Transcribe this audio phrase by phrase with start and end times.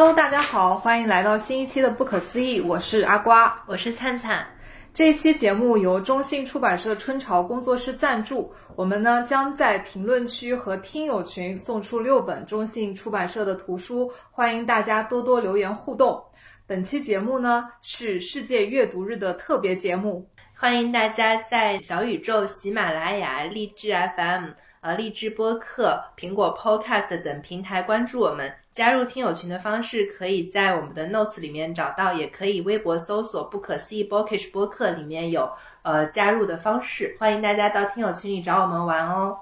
[0.00, 4.46] Hello，大家好，欢迎来到新一期的《不可思议》，我是阿瓜，我是灿灿。
[4.94, 16.22] 这一期节目由中信出版社春潮工作室赞助，我们呢将在评论区和听友群送出六本中信出版社的图书，欢迎大家多多留言互动。
[16.64, 20.24] 本期节目呢是世界阅读日的特别节目，
[20.54, 24.50] 欢迎大家在小宇宙、喜马拉雅、励志 FM。
[24.80, 28.48] 呃，励志播客、苹果 Podcast 等平台关注我们，
[28.78, 35.50] 加入听友群的方式可以在我们的 Notes 里面找到，也可以微博搜索“不可思议 Bookish 播客”，里面有
[35.82, 39.36] 呃加入的方式，欢迎大家到听友群里找我们玩哦。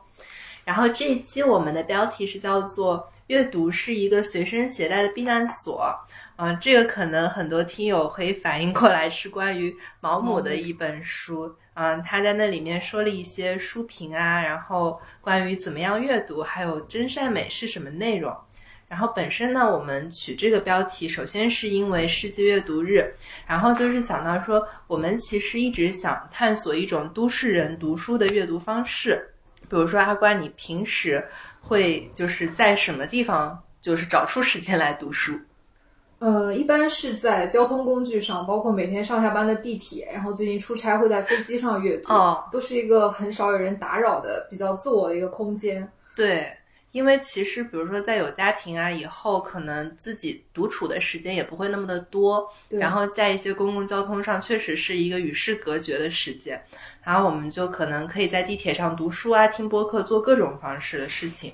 [0.65, 5.95] 然后这一期我们的标题是叫做“阅读是一个随身携带的避难所”，
[6.37, 11.55] 嗯，这个可能很多听友会反应过来是关于毛姆的一本书。
[11.75, 18.35] 嗯，他在那里面说了一些书评啊，然后关于怎么样阅读，还有真善美是什么内容。
[18.89, 23.13] 然后本身呢，我们取这个标题，首先是因为世界阅读日，
[23.47, 29.29] 然后就是想到说，我们其实一直想探索一种都市人读书的阅读方式。
[29.69, 31.25] 比如说阿关，你平时
[31.61, 35.35] 会就是在什么地方，就是找出时间来读书？
[36.21, 42.09] 呃，一般是在交通工具上，包括每天上下班的地铁，然后最近出差会在飞机上阅读，
[42.51, 45.87] 都是一个很少有人打扰的、比较自我的一个空间。
[46.15, 46.47] 对，
[46.97, 56.59] 因为其实比如说在有家庭啊以后，可能自己独处的时间也不会那么的多，然后在一些公共交通上，确实是一个与世隔绝的时间，
[57.05, 61.53] 然后我们就可能可以在地铁上读书啊、听播客、做各种方式的事情。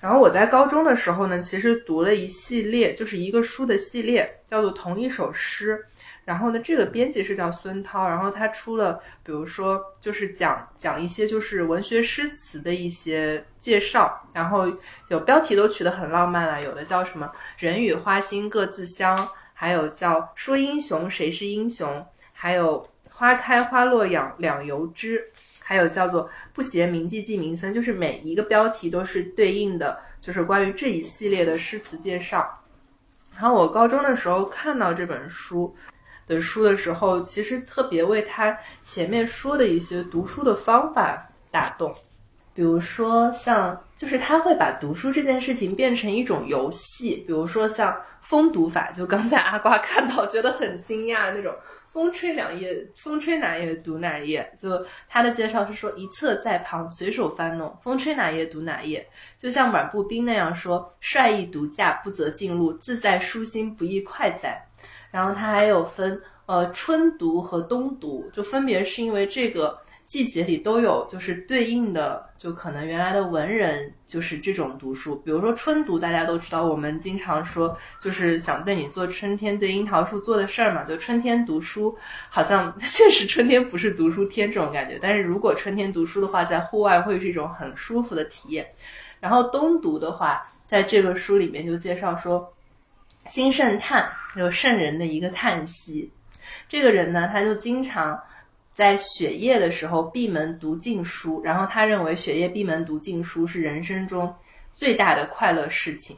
[0.00, 5.76] 然后我在高中的时候呢，其实读了一系列，就是一个书的系列，叫做《同一首诗》。
[6.24, 14.70] 然后呢，这个编辑是叫孙涛，然后他出了，比如说就是讲讲一些就是文学诗词的一些介绍，然后
[15.08, 19.16] 有标题都取得很浪漫了，有的叫什么“人与花心各自香”，
[19.54, 25.24] 还有叫“说英雄谁是英雄”，还有“花开花落两两由之”。
[25.62, 32.58] 还有叫做“不携名妓记名僧”，就是每一个标题都是对应的，就是关于这一系列的诗词介绍。
[33.34, 35.72] 然后我高中的时候看到这本书
[36.30, 41.92] 的书的时候，其实特别为他前面说的一些读书的方法打动，
[42.54, 51.52] 比如说像就是他会把读书这件事情变成一种游戏，比如说像风读法，就刚才阿瓜看到觉得很惊讶那种。
[51.92, 54.48] 风吹两页，风吹哪页读哪页。
[54.56, 54.70] 就
[55.08, 59.04] 他的介绍是说，一册在旁，随手翻弄，风吹哪页读哪页。
[59.40, 64.64] 就像阮步兵那样说：“率意独驾，不择近路，自在舒心，不亦快哉。”
[65.10, 69.78] 然后它还有分呃春读和冬读，就分别是因为这个。
[70.10, 81.96] 季节里都有，就是对应的，就可能原来的文人就是这种读书，比如说春读，大家都知道，我们经常说就是想对你做春天对樱桃树做的事儿嘛，就春天读书，
[82.28, 88.66] 好像 确实春天不是读书天这种感觉，但是如果春天读书的话，在户外会是一种很舒服的体验。
[89.20, 92.52] 然后冬读的话，在这个书里面就介绍说，
[93.30, 96.12] 金圣叹有圣人的一个叹息，
[96.68, 98.20] 这个人呢，他就经常。
[98.72, 104.34] 在雪夜的时候闭门读禁书，然后他认为雪夜闭门读禁书是人生中
[104.72, 106.16] 最大的快乐事情。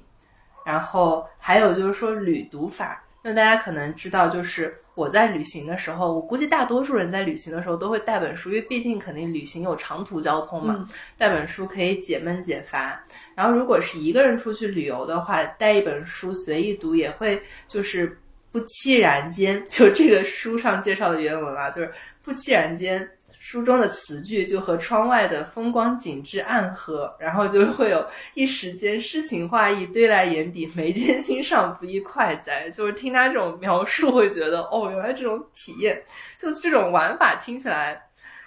[0.64, 13.02] 然后还有就是说旅读法，那大家可能知道，就是我在旅行的时候，我估计大多数人在旅行的时候都会带本书，因为毕竟肯定旅行有长途交通嘛，带本书可以解闷解乏。
[13.34, 18.18] 然后如果是一个人出去旅游的话，带一本书随意读也会就是
[18.50, 21.92] 不期然间， 就这个书上介绍的原文啊，就是。
[22.24, 23.04] 不期然间，
[23.52, 28.02] 书中的词句就和窗外的风光景致暗合，然后就会有
[28.32, 32.70] 一时间诗情画意堆来眼底，眉间心上不亦快哉。
[32.70, 36.02] 就是听他这种描述，会觉得哦，原来这种体验，
[36.38, 38.02] 就是这种玩法听起来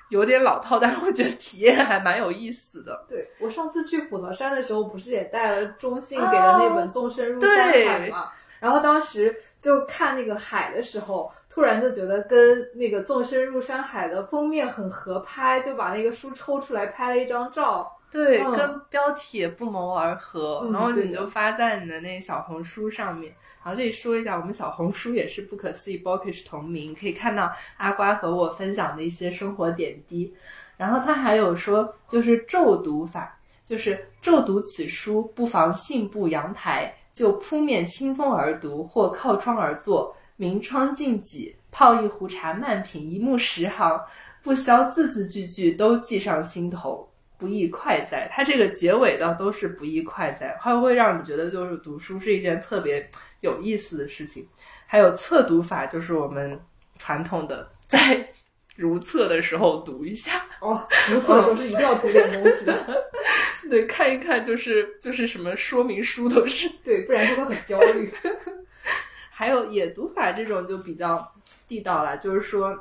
[0.09, 3.05] 有点老套，但是我觉得体验还蛮有意思的。
[3.07, 8.31] 对我上次去普陀山的时候，不是也带了中信给的那本《纵身入山海》吗？
[8.59, 11.31] 然后当时就看那个海的时候。
[11.55, 17.89] 突然就觉得跟那个《纵身入山海》的封面很合拍，就把那个书抽出来拍了一张照。
[18.11, 20.67] 对，跟标题也不谋而合。
[20.73, 23.33] 然后你就发在你的那小红书上面。
[23.63, 30.35] 然后这里说一下，我们小红书也是不可思议 Bookish 同名，可以看到阿瓜和我分享的一些生活点滴。
[30.75, 33.33] 然后他还有说，就是骤读法，
[33.65, 40.13] 就是骤读此书，不妨信步阳台，就扑面清风而读，或靠窗而坐。
[40.35, 43.99] 明窗净几，泡一壶茶，慢品一目十行，
[44.43, 47.09] 不消字字句句都记上心头。
[47.37, 53.05] 不亦快哉，它这个结尾倒都是不亦快哉，它会让你觉得就是读书是一件特别
[53.41, 54.47] 有意思的事情。
[54.87, 56.57] 还有测读法，就是我们
[56.97, 58.25] 传统的在
[58.77, 63.03] 如厕的时候读一下哦，如厕的时候是一定要读点东西的，
[63.69, 68.09] 对，看一看就是就是什么说明书都是对，不然就会很焦虑。
[69.37, 71.29] 还有野读法这种就比较
[71.67, 72.73] 地道了，就是说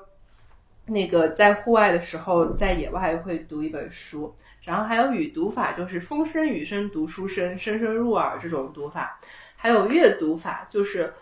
[0.87, 4.33] 那个在户外的时候，在野外会读一本书。
[4.63, 9.19] 然后还有语读法，就是风声雨声读书声，声声入耳这种读法。
[9.57, 11.13] 还有阅读法，就是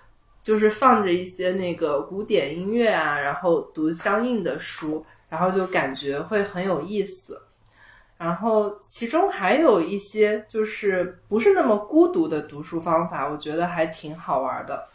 [0.42, 7.40] 就是放着一些那个古典音乐啊，然后读相应的书，然后就感觉会很有意思。
[8.18, 14.86] 然后其中还有一些就是不是那么孤独的读书方法，我觉得还挺好玩的。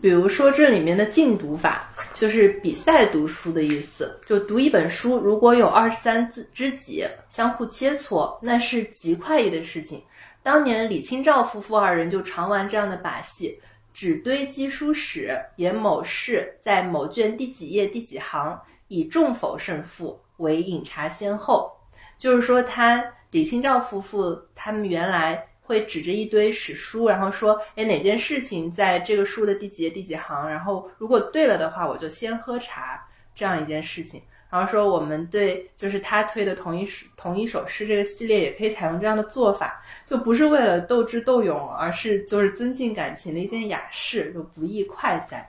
[0.00, 4.20] 比如说这里面的竞读法，就是比赛读书的意思。
[4.26, 10.00] 就读一本书，如果有二十三字知己相互切磋，那是极快意的事情。
[10.40, 13.60] 当年李清照夫妇二人就常玩这样的把戏：
[13.92, 18.56] 纸堆积书史，言某事在某卷第几页第几行，
[18.86, 21.72] 以众否胜负为饮茶先后。
[22.18, 25.44] 就是说，他李清照夫妇他们原来。
[25.68, 30.48] 会指着一堆史书，然后说：“哎，哪件事情在这个书的第几页第几行？
[30.48, 33.06] 然后如果对了的话，我就先喝茶。
[33.34, 34.20] 这样一件事情。
[34.50, 45.46] 然后说我们对就是他推的同一首同一首诗这个系列，也可以采用这样的做法，就不是为了斗智斗勇，而是就是增进感情的一件雅事，就不易快哉。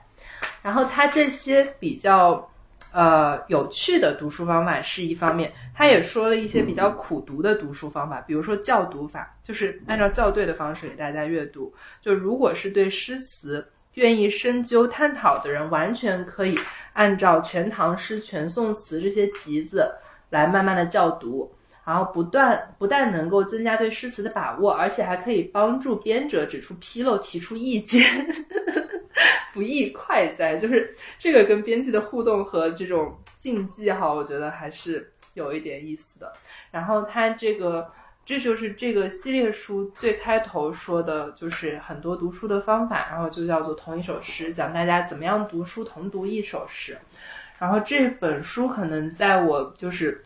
[0.62, 2.46] 然后他这些比较。”
[2.92, 11.72] 呃，有趣的读书方法是一方面，他也说了一些比较苦读的读书方法，比如说校读法，就是按照校对的方式给大家阅读。
[12.02, 16.58] 就如果是对诗词愿意深究探讨的人，完全可以
[16.92, 19.88] 按照《全唐诗》《全宋词》这些集子
[20.28, 21.52] 来慢慢的校读，
[21.84, 28.02] 然后不断不但能够增加对诗词的把握，而且还可以帮助编者指出纰漏，提出意见。
[29.52, 30.56] 不亦快哉？
[30.56, 36.32] 就是这个跟编辑的互动和这种竞技哈，我觉得还是有一点意思的。
[36.70, 37.90] 然后他这个，
[38.24, 46.96] 这就是这个系列书最开头说的，就是很多读书的方法，然后就叫做同一首诗，讲大家怎么样读书，同读一首诗。
[47.58, 50.22] 然后这本书可能在我就是。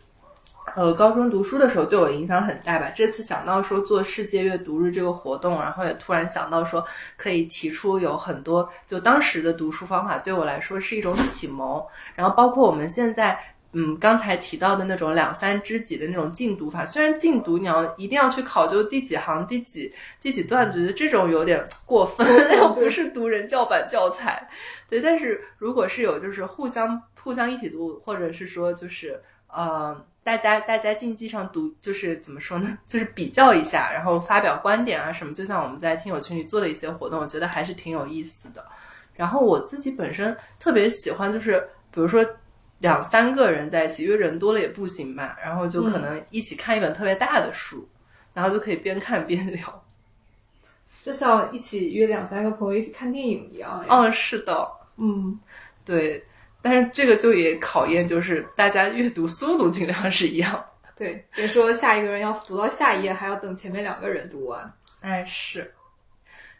[0.75, 2.91] 呃，高中读书的时候对我影响很大吧。
[2.93, 6.85] 这次想到说做世界阅读日这个活动，然后也突然想到说
[7.15, 11.81] 可以提出有很多就当时的读书方法对我来说是一种启蒙。
[12.13, 13.39] 然后包括我们现在
[13.71, 22.27] 嗯刚才提到的那种两三知己的那种禁读法，虽然禁读你要一定要去考究第几行第几第几段，觉得这种有点过分，
[22.57, 24.45] 又 不是读人教版教材。
[24.89, 29.21] 对，但是如果是有就是互相互相一起读，或者是说就是
[29.55, 30.05] 呃。
[30.25, 32.75] 大家大家竞技上读就是怎么说呢？
[32.89, 35.35] 就是比较一下，然后发表观点啊什么。
[35.35, 38.65] 就像我们在听友群里做的一些活动，我觉得还是挺有意思的。
[39.13, 41.59] 然后我自己本身特别喜欢，就是
[41.91, 42.25] 比如说
[42.79, 45.35] 两三个人在一起，因为人多了也不行嘛。
[45.39, 47.87] 然后就可能一起看一本特别大的书，
[48.33, 49.83] 然后就可以边看边聊，
[51.03, 53.85] 就像一起约两三个朋友一起看电影一样。
[53.87, 54.67] 嗯，是的，
[54.97, 55.39] 嗯，
[55.85, 56.25] 对。
[56.65, 60.65] 但是这个就也考验，就是大家阅读速度尽量是一样。
[60.97, 64.73] 对，别说下一个人要读到下一页，还要等前面两个人读完。
[65.01, 65.71] 哎，是。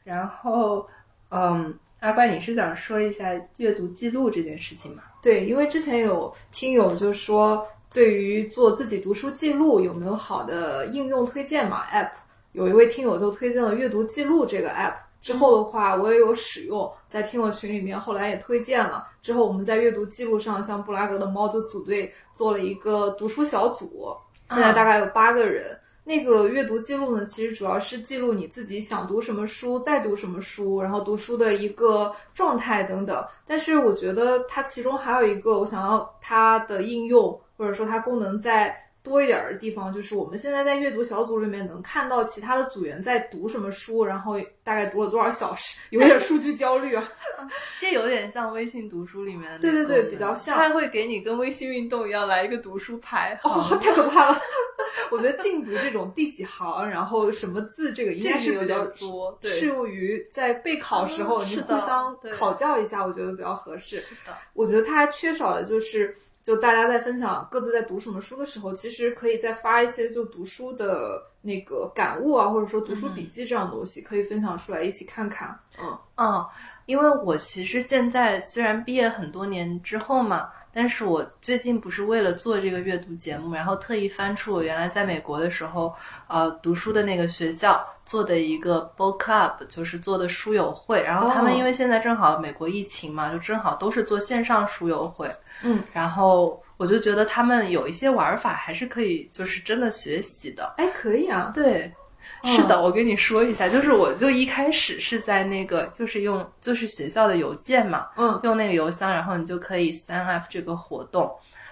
[0.04, 0.88] 然后，
[1.30, 5.02] 嗯，阿怪，你是想说一下阅读记录这件事情吗？
[5.24, 12.12] 对，因为之前有听友就说，对于做自己读书记录有没有好的应用推荐嘛？App，
[12.52, 14.94] 有一位听友就推荐了阅读记录这个 App。
[15.26, 19.08] 之后的话，我也有使用，在听友群里面，后来也推荐了。
[19.24, 24.16] 之后我们在阅读记录上，像布拉格的猫就组队做了一个读书小组，
[24.52, 25.76] 现在大概有八个人。
[26.04, 33.26] 那个阅读记录呢，其实主要是记录你自己想读什么书，在读什么书，然后读书的一个状态等等。
[33.48, 38.80] 但是我觉得它其中还有一个我想要它的应用，或者说它功能在。
[39.06, 47.08] 多一点的地方就是我们现在在阅读小组里面能看到其他的组员在读什么书，然后大概读了多少小时，有点数据焦虑啊。
[47.80, 50.58] 这有点像微信读书里面的，对对对，比较像。
[50.58, 54.42] 它会给你跟微信运动一样来一个读书牌，哦，太可怕了。
[55.12, 64.00] 我觉得禁读这种第几行，然后什么字，这个应该是比较多，适用于在备考时候你互相考教一下，我觉得比较合适。
[64.00, 66.16] 是的，我觉得它缺少的就是。
[66.46, 75.60] 就大家在分享各自在读什么书的时候，其实可以再发一些就读书的那个感悟啊，或者说读书笔记这样东西，可以分享出来一起看看。
[75.82, 76.46] 嗯嗯，
[76.86, 85.96] 因为我其实现在虽然毕业很多年之后嘛，但是我最近不是为了做这个阅读节目，然后特意翻出我原来在美国的时候，
[86.28, 91.02] 呃，读书的那个学校做的一个 book club，就是做的书友会。
[91.02, 95.32] 然后他们因为现在正好美国疫情嘛，就正好都是做线上书友会。
[95.64, 100.74] 嗯，然后我就觉得他们有一些玩法还是可以，就是真的学习的。
[100.76, 101.52] 哎，可以啊。
[101.56, 101.90] 对。
[102.46, 111.30] 是的，我跟你说一下，就是我就一开始是在那个，就是用就是学校的邮件嘛，嗯，用那个邮箱，然后你就可以 sign up 这个活动，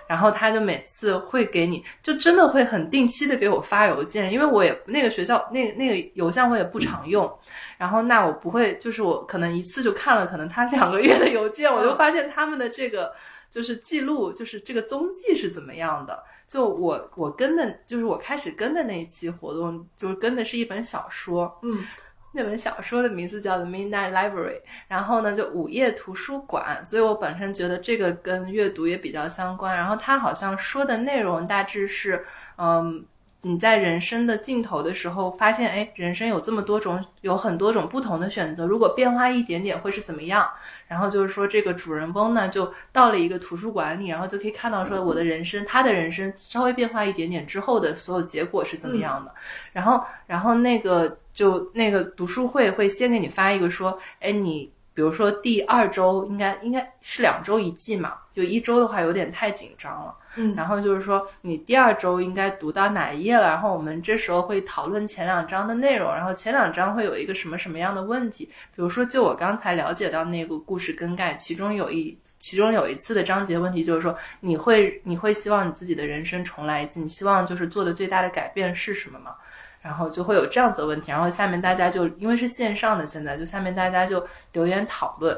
[0.08, 7.32] 然后他就每次会给你，就真的会很定期的给我发邮件，因为我也那个学校那那个邮箱我也不常用，
[7.78, 13.14] 然后那我不会，就是我可能一次就看了可能他两个月的邮件，我就发现他们的这个
[13.52, 16.24] 就是记录，就是这个踪迹是怎么样的。
[16.54, 21.84] 就我我跟的，就是我开始跟的那一期活动，就是跟的是一本小说，嗯，
[22.32, 29.76] 那本小说的名字叫《The Midnight Library》，然后呢就午夜图书馆，所以我本身觉得这个跟阅读也比较相关。
[29.76, 32.24] 然后他好像说的内容大致是，
[32.58, 33.04] 嗯。
[33.46, 38.66] 你在人生的尽头的时候，发现哎，人生有这么多种，有很多种不同的选择。
[38.66, 40.50] 如果变化一点点，会是怎么样？
[40.88, 49.36] 然后就是说，这个主人公呢，就到了一个图书馆里，然后就可以看到说，我的人生，他的人生稍微变化一点点之后的所有结果是怎么样的。
[49.74, 60.16] 然后，然后那个就那个读书会会先给你发一个说，哎，你比如说第二周应该应该是两周一季嘛，就一周的话有点太紧张了。
[60.36, 63.44] 嗯，然后就是说，你第二周应该读到哪一页了？
[63.44, 68.46] 然后我们这时候会讨论前两章的内容，然后前两章会有一个什么什么样的问题？
[68.76, 77.00] 比如说，就我刚才了解到那个故事更改，其中有一其中有一次的章节问题就是说，你会你会希望你自己的人生重来一次？
[77.00, 79.36] 你希望就是做的最大的改变是什么吗？
[79.84, 85.38] 然后就会有这样子的问题，然后下面大家就因为是线上的，现在就下面大家就留言讨论。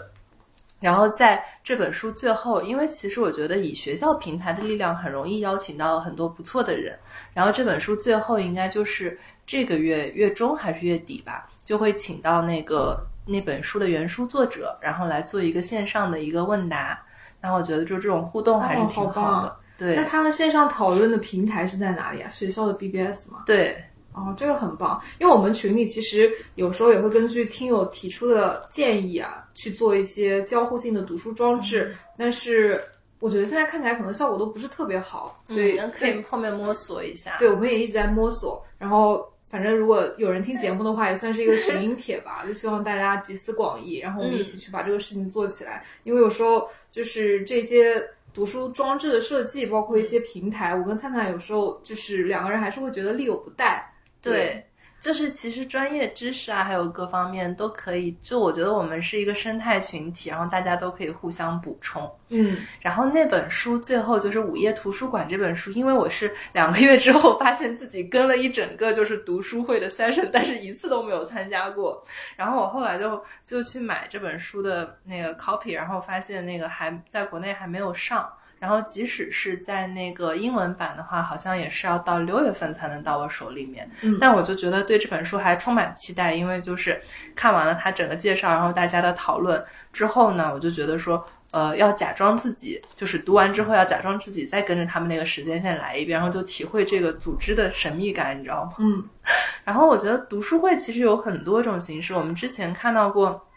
[0.79, 6.95] 然后在这本书最后，因为其实我觉得以学校平台的力量很容易邀请到很多不错的人。
[7.33, 17.01] 然后这本书最后应该就是这个月月中还是月底吧，就会请到那个那本书的原书作者，然后来做一个线上的一个问答。
[17.41, 19.55] 然后我觉得就这种互动还是挺好的。
[19.77, 22.29] 对，那他们线上讨论的平台是在哪里啊？
[22.29, 23.43] 学校的 BBS 吗？
[23.47, 23.83] 对。
[24.15, 31.93] 哦，这个很棒，因为我们群里其实有时候也会根据听友提出的建议啊，去做一些交互性的读书装置。
[32.17, 32.81] 但是
[33.19, 37.35] 我觉得现在看起来可能效果都不是特别好，所以可以后面摸索一下。
[37.39, 38.65] 对，我们也一直在摸索。
[38.77, 45.83] 然后反正如果有人听节目的话，也算是一个 群英帖吧，就希望大家集思广益，然后我们一起去把这个事情做起来。
[46.03, 48.01] 因为有时候就是这些
[48.33, 53.85] 读书装置的设计，包括一些平台，我跟灿灿有时候就是两个人还是会觉得力有不逮。
[54.31, 54.65] 对，
[54.99, 58.11] 就是其实专业知识啊，还有各方面都可以。
[58.21, 62.11] 就我觉得我们是一个生态群体，然后大家都可以互相补充。
[62.29, 72.03] 嗯，然后那本书最后就是《午夜图书馆》这本书，因为我是两个月之后发现自己跟了一整个就是读书会的 session，但是一次都没有参加过。
[72.35, 78.27] 然后我后来就就去买这本书的那个 copy，然后发现那个还在国内还没有上。
[78.57, 83.87] 然后，即使是在那个英文版的话，好像也是要到六月份才能到我手里面。
[84.01, 86.99] 嗯，但我就觉得对这本书还充满期待，因为就是
[87.35, 98.73] 看完了它整个介绍，然后大家的讨论之后呢，我就觉得说，呃，要假装自己就是读完之后要假装自己再跟着他们那个时间线来一遍，然后就体会这个组织的神秘感，你知道吗？
[98.79, 99.03] 嗯。
[99.63, 103.47] 然后我觉得读书会其实有很多种形式，我们之前看到过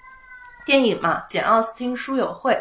[0.66, 2.52] 电影嘛，《简奥斯汀书友会》。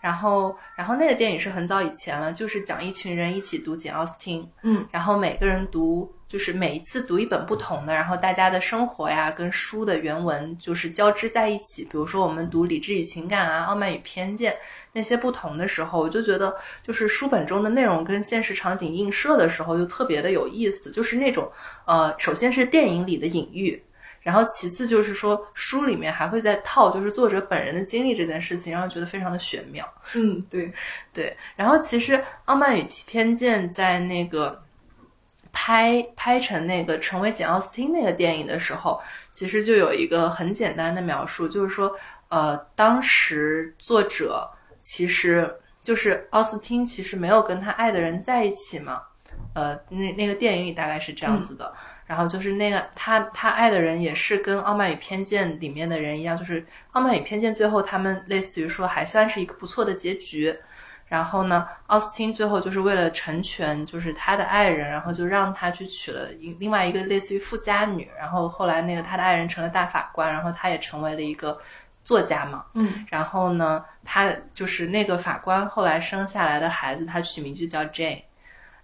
[0.00, 11.84] 然后，然后那个电影是很早以前了，就是讲一群人一起读简奥斯汀，嗯，然后每个人读，就是每一次读一本不同的，然后大家的生活呀跟书的原文就是交织在一起。
[11.84, 14.52] 比如说我们读《理智与情感》啊，《傲慢与偏见》
[14.92, 21.46] 那些不同的时候，我就觉得就是书本中的内容跟现实场景映射的时候就特别的有意思，就是那种
[21.84, 23.82] 呃，首先是电影里的隐喻。
[24.22, 29.86] 然后其次就是说，书里面还会再套，就是作者本人的经历这件事情，然后觉得非常的玄妙。
[30.14, 30.70] 嗯，对，
[31.12, 31.36] 对。
[31.56, 34.62] 然后其实《傲慢与偏见》在那个
[35.52, 39.00] 拍拍成那个成为简奥斯汀那个电影的时候，
[39.32, 41.90] 其实就有一个很简单的描述，就是说，
[42.28, 44.46] 呃，当时作者
[44.80, 45.50] 其实
[45.82, 49.02] 就是奥斯汀，其实没有跟他爱的人在一起嘛。
[49.52, 51.72] 呃，那那个电影里大概是这样子的。
[52.10, 60.52] 然后就是那个他他爱的人也是跟《傲慢与偏见》里面的人一样，就是《傲慢与偏见》最后他们类似于说还算是一个不错的结局。
[61.06, 68.10] 然后呢，奥斯汀最后就是为了成全就是他的爱人，然后就让他去娶了一另外一个类似于富家女。
[68.18, 71.56] 然后后来那个他的爱人成了大法官，然后他也成为了一个
[72.02, 78.20] 作家嘛，嗯，然后呢，他就是那个法官后来生下来的孩子，他取名就叫 Jane。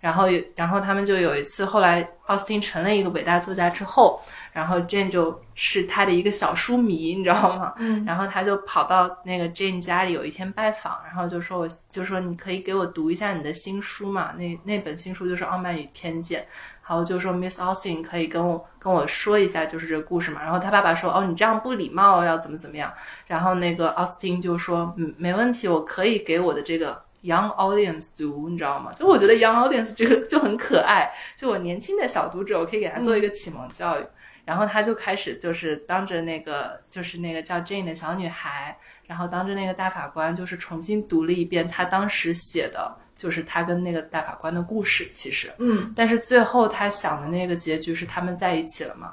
[0.07, 4.21] 然后，然后他们就有一次，后来奥斯汀成了一个伟大作家之后，
[4.53, 7.75] 然后 Jane 就是他的一个小书迷，你知道吗？
[7.79, 14.31] 嗯，然后他就跑到那个 Jane 家里，有一天拜访，然后就说：“我就说你可以给我读一下你的新书嘛？
[14.37, 16.41] 那那本新书就是《傲慢与偏见》。”
[16.89, 20.41] 然后就说 Miss Austin 可以跟我跟我说一下，就是这个故事嘛。
[20.41, 22.93] 然后他爸爸说：“哦，你这样不礼貌，要怎么怎么样？”
[23.27, 28.92] 然后那个奥斯汀就说：“嗯，没问题，我可以给我的这个。” Young audience 读，你知道吗？
[28.95, 31.12] 就我觉得 Young audience 这个就很可爱。
[31.37, 34.04] 就我年轻的小读者，我可以给他做一个启蒙教育。
[34.45, 45.09] 然后他就开始就是当着那个就是那个叫 Jane 的小女孩，然后当着那个大法官，就是重新读了一遍他当时写的，就是他跟那个大法官的故事。
[45.12, 49.12] 其实，嗯，但是最后他想的那个结局是他们在一起了嘛？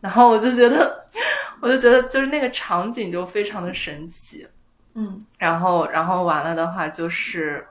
[0.00, 1.06] 然后我就觉得，
[1.62, 4.44] 我就觉得就是那个场景就非常的神奇。
[4.94, 7.66] 嗯，然后，然后完了的话，就是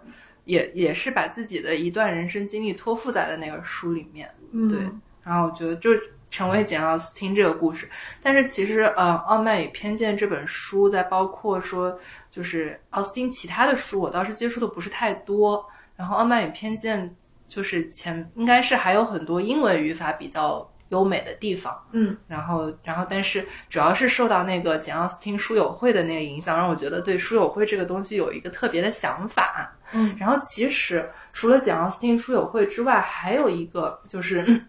[0.46, 4.30] 也也是把自己的一段人生经历托付在了那个书里面。
[4.52, 4.80] 嗯，对。
[5.24, 5.92] 然后我觉得就
[6.30, 7.88] 成为简奥斯汀这个故事，
[8.24, 11.98] 但是其实呃，《傲慢与偏见》这本书，在包括说
[12.30, 15.64] 就是奥斯汀其他的书，我倒是接触的不是太多。
[15.96, 17.08] 然后《傲慢与偏见》
[17.46, 20.68] 就是前应该是还有很多英文语法比较。
[20.92, 34.62] 优美的地方，嗯，然后，然后，但是主要是受到那个简奥斯汀书友会的那个影响，让我觉得对书友会这个东西有一个特别的想法，嗯，然后其实除了简奥斯汀书友会之外，还有一个就是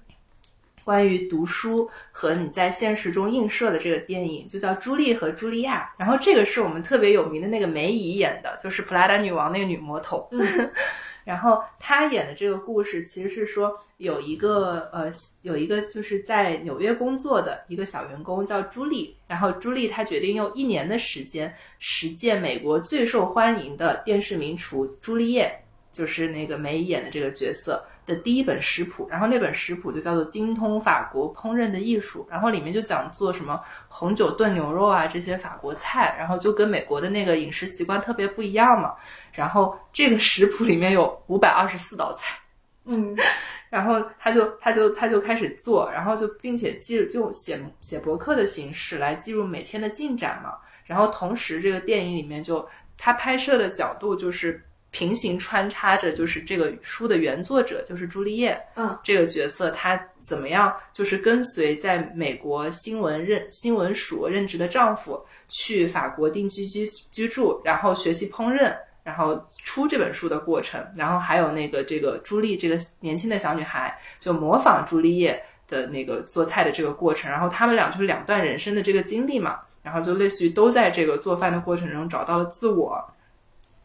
[0.85, 10.41] 关于读书和你在现实中映射的这个电影，就叫《朱莉和茱莉亚》，然后这个是我们特别有名的那个梅姨演的，就是普拉达女王那个女魔头，嗯。
[11.25, 15.13] 然后他演的这个故事，其实是说有一个呃，
[15.43, 25.53] 有一个就是在纽约工作的一个小员工叫朱莉，然后朱莉她决定用一年的时间实践美国最受欢迎的电视名厨朱丽叶，
[25.93, 27.85] 就是那个梅姨演的这个角色。
[28.05, 38.95] 的第一本食谱，然后那本食谱就叫做《精通法国烹饪的艺术》，然后里面就讲做什么红酒炖牛肉啊这些法国菜，然后就跟美国的那个饮食习惯特别不一样嘛。
[39.33, 42.37] 然后这个食谱里面有五百二十四道菜，
[42.85, 43.15] 嗯，
[43.71, 50.55] 然后他就他就他就开始做，然后就并且记就写写博客的形式来记录每天的进展嘛。
[50.85, 54.61] 然后同时这个电影里面就他拍摄的角度就是。
[54.93, 83.03] 平行穿插着，就是这个书的原作者，就是朱丽叶，嗯，这个角色她怎么样，就是跟随在美国新闻任新闻署任职的丈夫去法国定居居居住，然后学习烹饪，然后出这本书的过程，然后还有那个这个朱莉这个年轻的小女孩，就模仿朱丽叶的那个做菜的这个过程，然后他们俩就是两段人生的这个经历嘛，然后就类似于都在这个做饭的过程中找到了自我，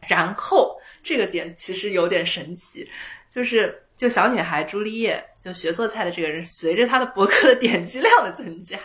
[0.06, 0.77] 然后。
[1.08, 2.86] 这个点其实有点神奇，
[3.30, 8.78] 就是就小女孩朱丽叶就学做菜的这个人，随着她的博客的点击量的增加，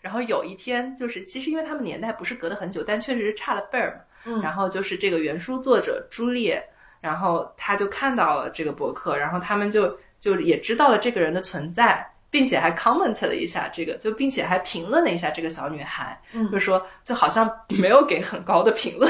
[0.00, 4.00] 然后有一天就是其实因为他们年代不是隔得很久，但确实是差了辈儿嘛。
[4.24, 6.60] 嗯，然后就是这个原书作者朱丽叶，
[7.00, 19.08] 然后她就看到了这个博客，然后他们就就也知道了这个人的存在，并且还 comment 了一下这个，就并且还评论了一下这个小女孩，嗯，就说就好像没有给很高的评论。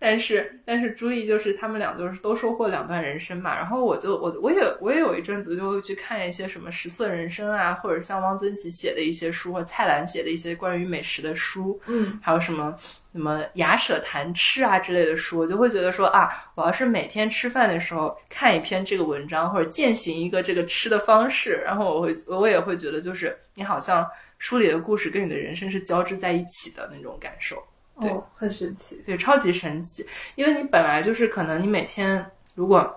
[0.00, 3.54] 但是，但是朱莉就是他们俩就是都收获两段人生嘛。
[3.54, 12.74] 然后我就我我也我也有一阵子就会去看一些什么食色人生啊，或者像汪曾祺写的一些书，或蔡澜写的一些关于美食的书，嗯，还有什么
[13.12, 24.08] 什么雅舍谈吃啊之类的书，我就会觉得说啊，我要是每天吃饭的时候看一篇这个文章，或者践行一个这个吃的方式，然后我会我也会觉得就是你好像
[24.38, 27.62] 书里的故事跟你的人生是交织在一起的那种感受。
[28.00, 32.88] 对，很神奇，对，超级神奇，因为你本来就是可能你每天如果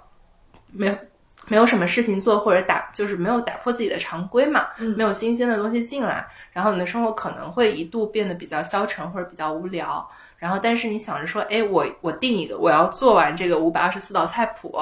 [0.71, 0.95] 没有
[1.47, 14.73] 没有什么事情做，或者打就是没有打破自己的常规嘛，嗯，没有新鲜的东西进来，然后你的生活可能会一度变得比较消沉或者比较无聊，然后但是你想着说，哎，我我定一个，我要做完这个五百二十四道菜谱。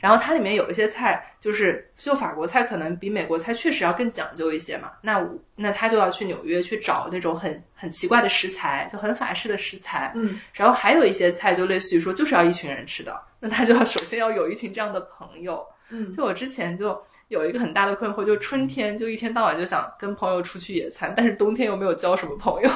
[0.00, 4.92] 然后它里面有一些菜，就是就法国菜可能比美国菜确实要更讲究一些嘛。
[5.02, 5.22] 那
[5.54, 10.10] 那他就要去纽约去找那种很很奇怪的食材，就很法式的食材。
[10.14, 15.62] 嗯，然后还有一些菜就类似于说就是要一群人吃的，那他就要 首先要有一群这样的朋友。
[15.90, 22.70] 嗯，就我之前就有一个很大的困惑，就春天就一天到晚就想跟朋友出去野餐，但是冬天又没有交什么朋友，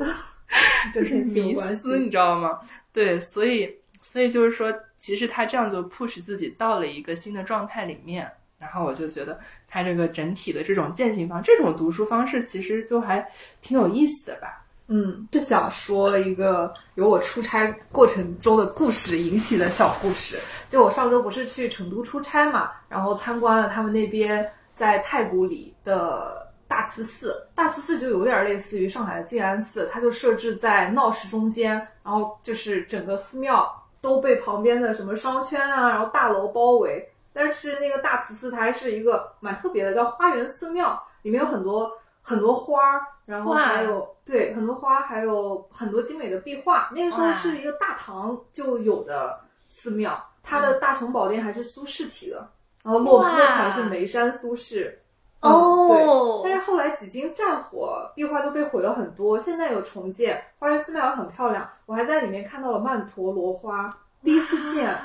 [0.94, 2.60] 就是迷思，你知道吗？
[2.92, 4.70] 对，所以所以就是说。
[4.98, 13.26] 其实他这样就 push 自己到了一个新的状态里面，然后我就觉得他这个整体的这种践行方，这种读书方式其实就还
[13.62, 14.64] 挺有意思的吧。
[14.90, 20.38] 嗯，是想说一个由我出差过程中的故事引起的小故事。
[20.70, 27.46] 就我上周不是去成都出差嘛，然后参观了他们那边在太古里的大慈寺。
[27.54, 37.10] 大慈寺就有点类似于上海的静安寺，它就设置在闹市中间，然后就是整个寺庙都被旁边的什么商圈啊，然后大楼包围。
[37.32, 46.90] 但是那个大慈寺它还是一个蛮特别的，叫花园寺庙，里面有很多很多花儿，然后还有对很多花，还有很多精美的壁画。
[46.92, 52.50] 那个时候是一个大唐就有的寺庙，它的大雄宝殿还是苏轼题的，
[52.82, 54.92] 然后落落款是眉山苏轼。
[55.40, 56.50] 哦，对。
[56.50, 64.96] 但是后来几经战火，壁画都被毁了很多，现在有重建，花园寺庙很漂亮，我还在里面看到了曼陀罗花，第一次见。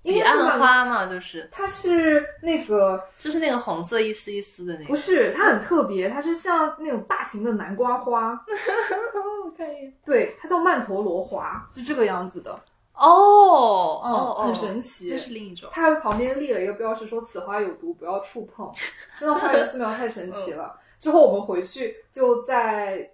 [0.00, 1.46] 彼岸花嘛，就是。
[1.52, 8.30] 它是那个，就是那个红色一丝一丝的那个，不是，它很特别，它是像那种大型的南瓜花，
[9.44, 12.58] 我看一眼，对，它叫曼陀罗花，是这个样子的，
[12.98, 18.70] 哦，哦，很神奇，这是另一种，它旁边立了一个标识，说此花有毒，不要触碰，
[19.18, 20.78] 真的花园寺庙太神奇了。
[21.00, 23.10] 之后我们回去就在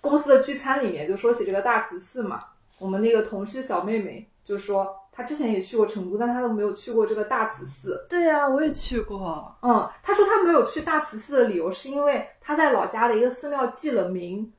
[0.00, 2.40] 公司的聚餐里面就说起这个大慈寺嘛，
[2.78, 4.96] 我们那个同事小妹妹就说。
[5.12, 8.06] 她之前也去过成都，但她都没有去过这个大慈寺。
[8.08, 9.54] 对呀，我也去过。
[9.60, 14.50] 嗯，她说她没有去大慈寺的理由是因为她在老家的一个寺庙记了名，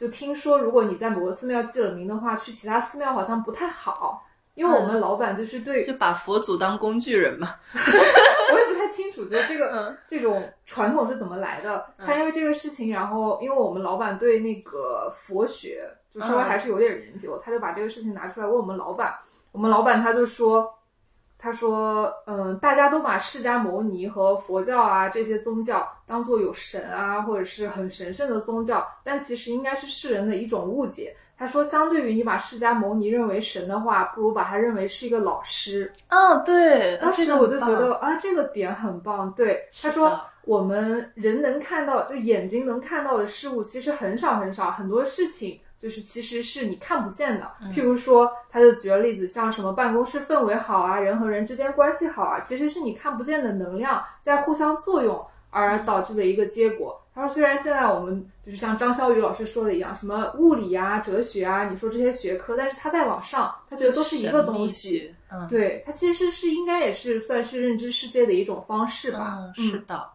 [0.00, 4.26] 就听说如果你在某个寺庙记了名的话，去其他寺庙好像不太好。
[4.54, 7.54] 因为我们老板就是对，就把佛祖当工具人嘛。
[7.74, 11.86] 我也不太清楚，就这个这种传统是怎么来的。
[11.98, 19.14] 他因为这个事情，然后因为我们老板对那个佛学就稍微还是有点研究，他就把这个事情拿出来问我们老板。
[19.52, 20.74] 我们老板他就说，
[21.40, 31.16] 他说，嗯，大家都把释迦牟尼和佛教啊这些宗教当做有神啊，或者是很神圣的宗教，但其实应该是世人的一种误解。
[31.38, 35.90] 他说，相对于你把释迦牟尼认为神的话，不如把他认为是一个老师。
[36.10, 39.32] 哦，对，当时我就觉得啊，这个点很棒。
[39.32, 45.58] 对，他说，我们人能看到，就眼睛能看到的事物，其实很少很少，很多事情。
[45.80, 57.00] 就是其实是你看不见的，譬如说，他就举了例子，像什么办公室氛围好啊，人和人之间关系好啊，其实是你看不见的能量在互相作用而导致的一个结果。
[57.14, 65.14] 他说，虽然现在我们就是像张潇雨老师说的一样，什么物理啊、哲学啊，你说这些学科，但是他在往上，他觉得都是一个东西。
[65.32, 69.38] 嗯，对，他其实是应该也是算是认知世界的一种方式吧。
[69.38, 70.08] 嗯，是的。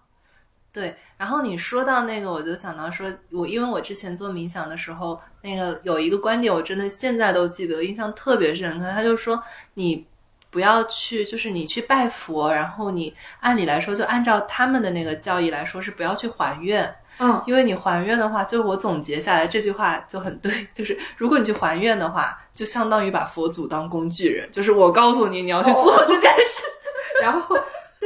[0.76, 8.92] 对，然后你说到那个，我就想到说，我因为我之前做冥想的时候，那个有一个观点，我真的现在都记得，印象特别深刻。
[8.92, 9.42] 他就说，
[9.76, 10.06] 你
[10.52, 16.94] 不要去，就是你去拜佛，然后你按理来说，就按照他们的那个教义来说，是不要去还愿。
[17.20, 26.64] 嗯，因为你还愿的话，就我总结下来这句话就很对， 就是如果你去还愿的话，就相当于把佛祖当工具人，就是我告诉你你要去做这件事，
[27.24, 27.56] 然后。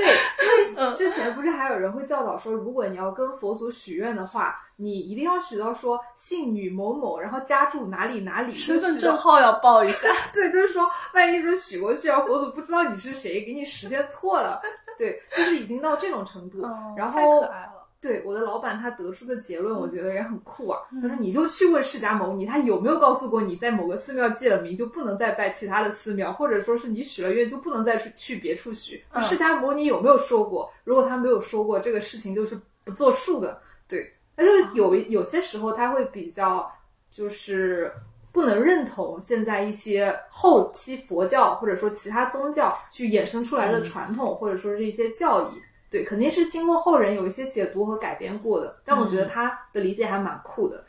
[0.01, 10.09] 对，因为之前不是还有人会教导说，如果你要跟佛祖许愿的话，你一定要许到说姓女某某，然后家住哪里哪里，身份证号要报一下。
[10.33, 14.61] 对，就是说万一说许过去，然后佛祖不知道你是谁，给你实现错了，
[14.97, 16.61] 对，就是已经到这种程度。
[16.95, 17.41] 然后。
[17.41, 17.78] 太可爱了。
[18.01, 20.79] 对我的老板，他得出的结论，我觉得也很酷啊。
[21.01, 29.03] 他说：“你就去问释迦牟尼，他有没有告诉过你，在某个寺庙记了名，就不能再拜其他的寺庙，或者说是你许了愿，就不能再去去别处许？
[29.21, 30.71] 释迦牟尼有没有说过？
[30.85, 33.61] 如果他没有说过，这个事情就是不作数的。
[33.85, 36.71] 对，那就有有些时候他会比较
[37.11, 37.91] 就是
[38.31, 50.83] 不能认同现在一些后期佛教或者说其他宗教去衍生出来的传统，或者说是一些教义。”对，肯定是经过后人有一些解读和改编过的，但我觉得他的理解还蛮酷的。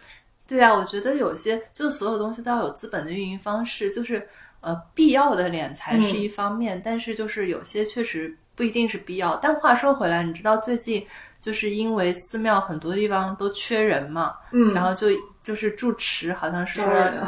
[0.46, 4.28] 对啊，我觉得有些就是所有东西都要有资本的运营方式，就是
[4.60, 9.36] 呃必要的敛财是一方面，但是就是有些确实不一定是必要。
[9.36, 11.06] 但话说回来，你知道最近
[11.40, 15.08] 就是因为寺庙很多地方都缺人嘛，嗯，然后就
[15.42, 16.86] 就是住持好像是说，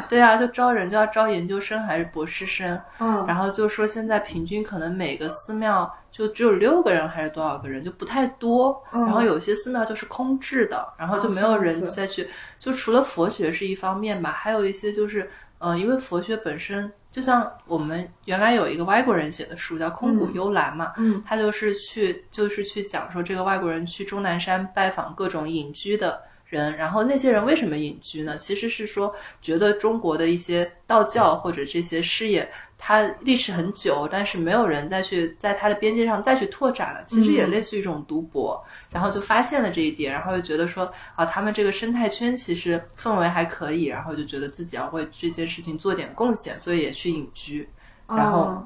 [0.09, 5.91] 对啊，就招人就要招研究生还是博士生，嗯，然后就说现在平均可能每个寺庙。
[6.13, 8.79] 就只有六个人还是多少个人，就不太多。
[8.91, 12.29] 然后有些寺庙就是空置的，然后就没有人再去。
[12.59, 26.21] 就除了佛学是一方面吧，还有一些就是，呃，因为佛学本身就像我们原来有一个外国人写的书叫《空谷幽兰》嘛，嗯，他就是去就是去讲说这个外国人去终南山拜访各种隐居的。
[26.45, 28.37] 人，然后那些人为什么隐居呢？
[28.37, 32.47] 其实是说觉得中国的一些道教或者这些事业。
[32.77, 37.03] 它历史很久，但是没有人再去在它的边界上再去拓展了。
[37.07, 47.67] 其实也类似于一种读博，然后就发现了这一点，然后就觉得说啊，他们这个生态圈其实氛围还可以，然后就觉得自己要为这件事情做点贡献，所以也去隐居。
[48.07, 48.63] 然后，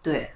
[0.00, 0.30] 对，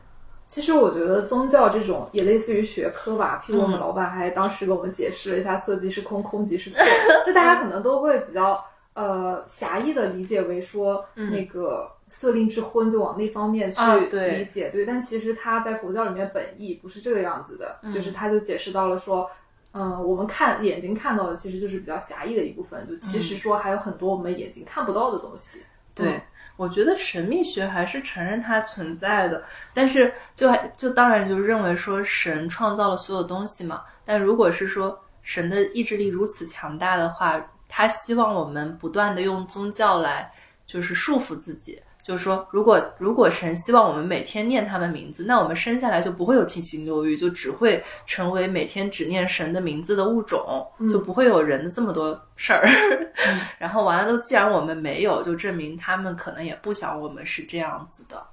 [0.47, 3.41] 其实我觉得宗教这种也类似于学科吧。
[3.47, 6.85] 譬如我们老板还当时给我们解释了一下，色即是空，空即是色，
[7.25, 8.61] 就大家可能都会比较
[8.95, 11.91] 呃狭义的理解为说那个。
[12.09, 19.29] 色令智昏就往那方面去理解，对，但其实他在佛教里面本意不是这个样子的，就是他就解释到了说，
[19.73, 25.63] 嗯，我们看眼睛看到的其实就是比较狭义的一部分，就其实说还有很多我们眼睛看不到的东西。
[25.95, 26.21] 对，
[26.57, 29.43] 我觉得神秘学还是承认它存在的，
[29.75, 40.31] 但是就还就当然就认为说神创造了所有东西嘛，但如果是说神的意志力如此强大的话，他希望我们不断的用宗教来
[40.67, 41.83] 就是束缚自己。
[42.07, 52.65] 就是说，如果如果神希望我们每天念他的名字，那我们生下来就不会有七情六欲，就只会成为每天只念神的名字的物种，就不会有人的这么多事儿。
[53.59, 58.25] 然后完了，都既然我们没有，就证明他们可能也不想我们是这样子的。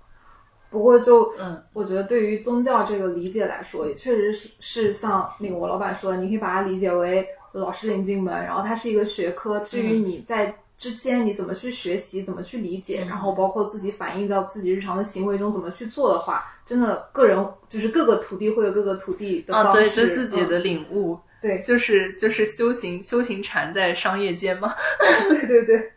[0.70, 9.60] 不过就嗯，我觉得对于宗教这个理解来说，也确实是是像那个我老板说的，你可以把它理解为老师领进门，然后它是一个学科。
[9.62, 10.56] 至于你在。
[10.84, 24.76] 之间你怎么去学习，怎么去理解，然后包括自己反映到自己日常的行为中怎么去做的话，真的个人就是各个徒弟会有各个徒弟的方式，对自己的领悟，对，就是就是修行修行禅在商业间嘛，
[25.30, 25.90] 对对对。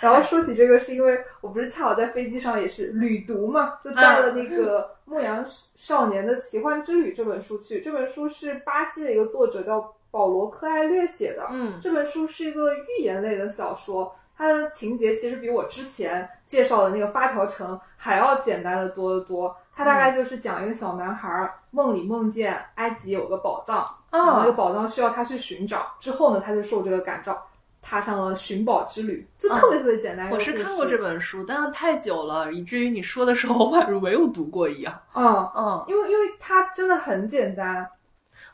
[0.00, 5.44] 然后说起这个，是因为我不是恰好在飞机上也是旅读嘛，就带了那个《牧羊
[5.76, 7.80] 少年的奇幻之旅》这本书去。
[7.80, 14.14] 这本书是巴西的一个作者叫保罗科艾略写的，嗯，这本书是一个寓言类的小说。
[14.36, 19.56] 它的情节其实比我之前介绍的那个发条城还要简单的多得多。
[19.76, 25.94] 它大概就是讲一个小男孩梦里梦见埃及有个宝藏，然后那个宝藏需要他去寻找。
[25.98, 27.44] 之后呢，他就受这个感召，
[27.82, 30.30] 踏上了寻宝之旅，就特别特别简单。
[30.30, 34.96] 我是看过这本书，但是太久了，以至于你说的时候，我宛如没有读过一样。
[35.12, 37.88] 嗯嗯，因为因为它真的很简单。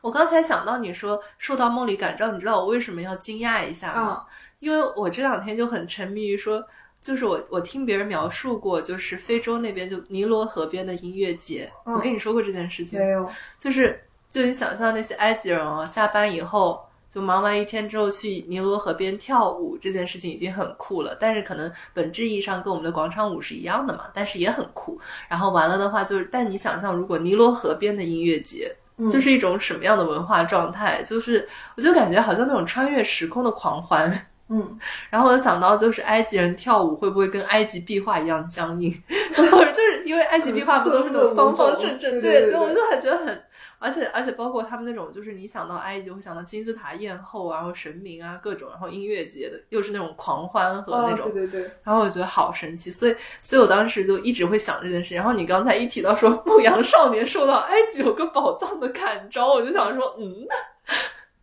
[0.01, 4.25] 我刚才想到你说受到梦里感召，你知道我为什么要惊讶一下吗？
[4.61, 6.65] 因为我这两天就很沉迷于说，
[7.03, 11.71] 就是我我听别人描述过，就是非洲那边就尼罗河边的音乐节。
[11.85, 13.29] 我跟你说过这件事情没有？
[13.59, 21.17] 就是就你想象那些埃及人哦，下班以后就忙完一天之后去尼罗河边跳舞，这件事情已经很酷了。
[21.19, 25.01] 但是可能本质意义上跟我们的广场舞是一样的嘛，但是也很酷。
[25.29, 28.71] 然后完了的话，就是但你想象如果尼罗河边的音乐节，
[29.11, 31.03] 就是一种什么样的文化状态？
[31.03, 34.27] 就是我就感觉好像那种穿越时空的狂欢。
[34.53, 42.21] 嗯，然后我想到就是埃及人跳舞会不会跟埃及壁画一样僵硬， 就是因为埃及壁画不都是那种方方正正？
[42.21, 43.43] 对，我就很觉得很，
[43.79, 55.15] 而且而且包括他们那种就是你想到埃及会想到金字塔艳后，然后神明啊各种，然后音乐节的又是那种狂欢和那种，对对对，然后我觉得好神奇，所以所以我当时就一直会想这件事。
[55.15, 60.45] 然后你刚才一提到说牧羊少年受到埃及有个宝藏的感召，我就想说，嗯，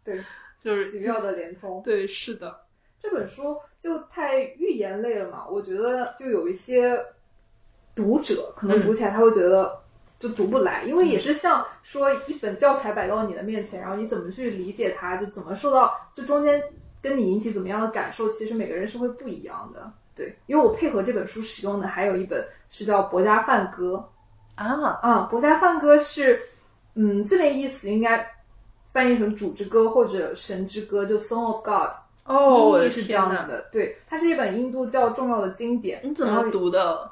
[0.03, 0.21] 对，
[0.61, 2.53] 就是奇妙的连通，对，是的。
[2.99, 6.99] 这本书就太寓言类了嘛，我觉得就有一些
[7.95, 9.79] 读者可能读起来他会觉得
[10.19, 16.61] 就读不来，因为也是像说一本教材摆到你的面前，然后你怎么去理解它，就怎么受到就中间
[17.01, 19.91] 跟你引起怎么样的感受，其实每个人是会不一样的。
[20.15, 24.03] 对，因为我配合这本书使用的还有一本是叫《博家梵歌》
[24.63, 26.41] 啊啊，《博家梵歌》是
[26.95, 28.27] 嗯字面意思应该
[28.91, 31.91] 翻译成主之歌或者神之歌，就 Song of God。
[32.27, 36.01] 哦，意是这样子的，对，它是一本印度教重要的经典。
[36.03, 37.09] 你怎么读的？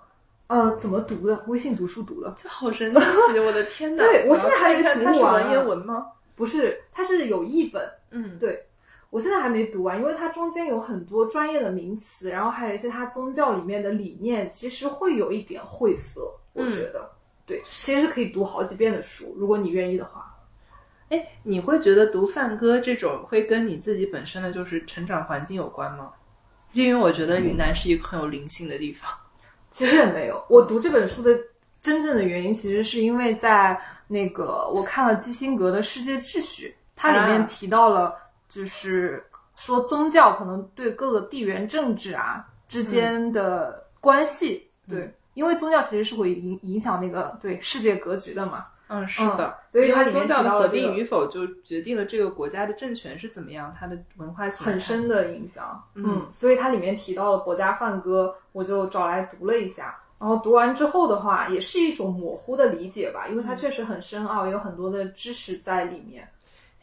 [0.47, 1.43] 呃，怎么读的？
[1.47, 2.35] 微信读书读的。
[2.37, 3.39] 这好神奇！
[3.39, 4.03] 我的天哪！
[4.05, 5.03] 对我现在还没读完。
[5.05, 6.07] 它是文言文吗？
[6.35, 7.89] 不是，它是有译本。
[8.11, 8.63] 嗯，对，
[9.09, 16.29] 我现在还没读完，因为它中间有很多专业的名词，然后还有一些它宗教里面的理念，其实会有一点晦涩。
[16.53, 17.09] 我觉得，
[17.45, 20.34] 对，其实是可以读好几遍的书，如果你愿意的话。
[21.09, 26.11] 哎，你会觉得读梵歌这种会跟你自己本身的就是成长环境有关吗？
[26.73, 29.09] 因为我觉得云南是一个很有灵性的地方。
[29.71, 31.37] 其实也没有，我读这本书的
[31.81, 38.15] 真正的原因，其实是因为在那个我看了基辛格的世界秩序，它里面提到了，
[38.49, 39.23] 就是
[39.55, 48.65] 说宗教可能对各个地缘政治啊之间的关系，对，因为宗教其实是会影影响那个对世界格局的嘛。
[48.87, 55.83] 嗯，是的，所以它宗教的合并与否就决定了这个国家的政权是怎么样，它的文化很深的影响。
[55.95, 59.97] 嗯，所以它里面提到了《国家梵歌》，我就找来读了一下。
[60.17, 66.27] 然后读完之后的话，也是一种模糊的理解吧，因为它确实很深奥，有很多的知识在里面。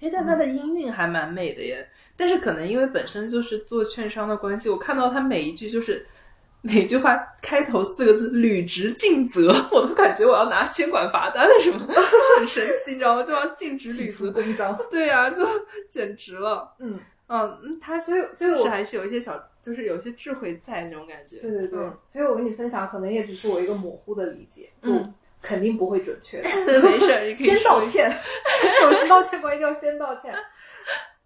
[0.00, 1.88] 哎，但它的音韵还蛮美的耶。
[2.14, 6.06] 但是可能因为本身就是做券商的关系，我看到它每一句就是
[6.62, 11.78] 每句话开头四个字“履职尽责”，我都感觉我要拿监管罚单了什么，
[12.38, 13.22] 很神奇，你知道吗？
[13.22, 14.78] 就要尽职履责公章。
[14.90, 15.46] 对呀，就
[15.90, 16.72] 简直了。
[16.78, 16.98] 嗯
[17.28, 19.48] 嗯，他所以确实还是有一些小。
[19.64, 21.78] 就是有些智慧在那种感觉，对对对，
[22.10, 24.90] 所以我跟你分享，可能也只是我一个模糊的理解，就
[25.40, 26.48] 肯定不会准确的。
[26.82, 28.10] 没事，你可以先道歉，
[28.80, 30.34] 首 先道歉，关一定要先道歉。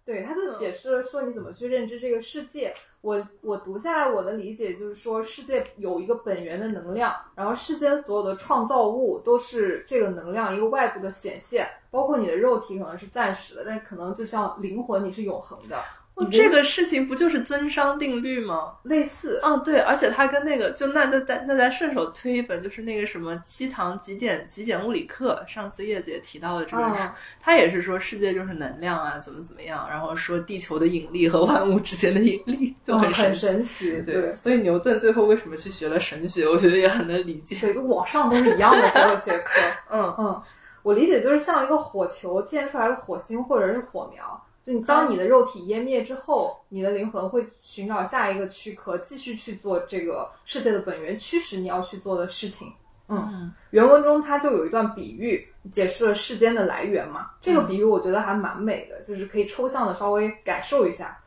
[0.07, 2.73] 对，他就解释了说你怎么去认知这个世界。
[3.01, 15.77] 我我读下来，我的理解就是说，世界有一个本源的能量，然后世间所有的创造物都是这个能量一个外部的显现，包括你的肉体可能是暂时的，但可能就像灵魂，你是永恒的。
[16.25, 18.73] 这个事情不就是增商定律吗？
[18.83, 34.33] 类似，嗯，对，而且它跟那个，就那再再那再顺手推一本，就是那个什么七堂极简极简物理课，上次叶子也提到了这个，他也是说世界就是能量啊，怎么怎么样，然后说地球的引力和万物之间的引力就很很神奇，对。
[34.33, 37.55] 所以牛顿最后为什么去学了神学，我觉得也很能理解。
[37.61, 39.61] 对，网上都是一样的所有学科。
[39.91, 40.41] 嗯嗯，
[40.81, 44.43] 我理解就是像一个火球溅出来的火星或者是火苗。
[44.67, 52.69] 就你当你的肉体湮灭之后，你的灵魂会寻找下一个躯壳，继续去做这个世界的本源驱使你要去做的事情。
[53.07, 57.29] 嗯，原文中它就有一段比喻，解释了世间的来源嘛。
[57.39, 61.17] 这个比喻我觉得还蛮美的，就是可以抽象的稍微感受一下，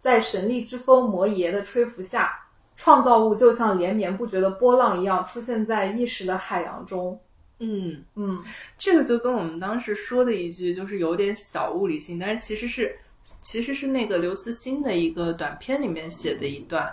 [0.00, 2.36] 在神力之风摩耶的吹拂下，
[2.74, 7.16] 创造物就像连绵不绝的波浪一样，出现在意识的海洋中。
[7.58, 8.04] 嗯。
[8.14, 8.42] 嗯，
[8.76, 12.98] 这个就跟我们当时说的一句，就是有点小物理性，但是其实是
[13.42, 16.92] 其实是那个刘慈欣的一个短片里面写的一段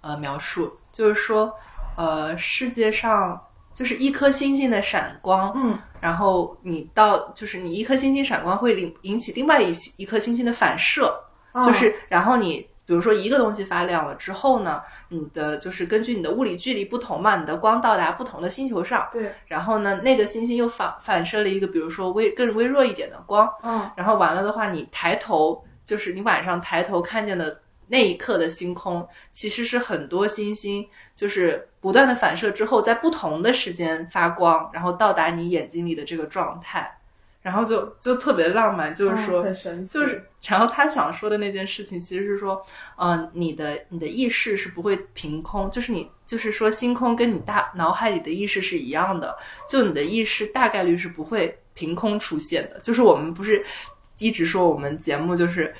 [0.00, 1.52] 呃描述，就是说
[1.96, 3.40] 呃世界上
[3.74, 11.14] 就是一颗星星的闪光，嗯，然后你到就是你一颗星星闪光会引引起另外一一颗星星的反射，
[11.64, 12.66] 就是然后你。
[12.86, 36.95] 比如说一个东西发亮了之后呢，你的就是根据你的物理距离不同嘛，你的光到达不同的星球上，对，然后呢，那个星星又反反射了一个，比如说微更微弱一点的光，嗯，然后完了的话，你抬头就是你晚上抬头看见的那一刻的星空，其实是很多星星就是不断的反射之后，在不同的时间发光，然后到达你眼睛里的这个状态。
[37.46, 39.92] 然后就就特别浪漫，就是说，很神奇。
[39.92, 42.60] 就是，然后他想说的那件事情，其实是说，
[42.96, 49.36] 嗯，你的你的意识是不会凭空，就是你就是说，星空跟你大脑海里的意识是一样的，
[49.70, 52.80] 就你的意识大概率是不会凭空出现的。
[52.80, 53.64] 就是我们不是
[54.18, 55.72] 一直说我们节目就是。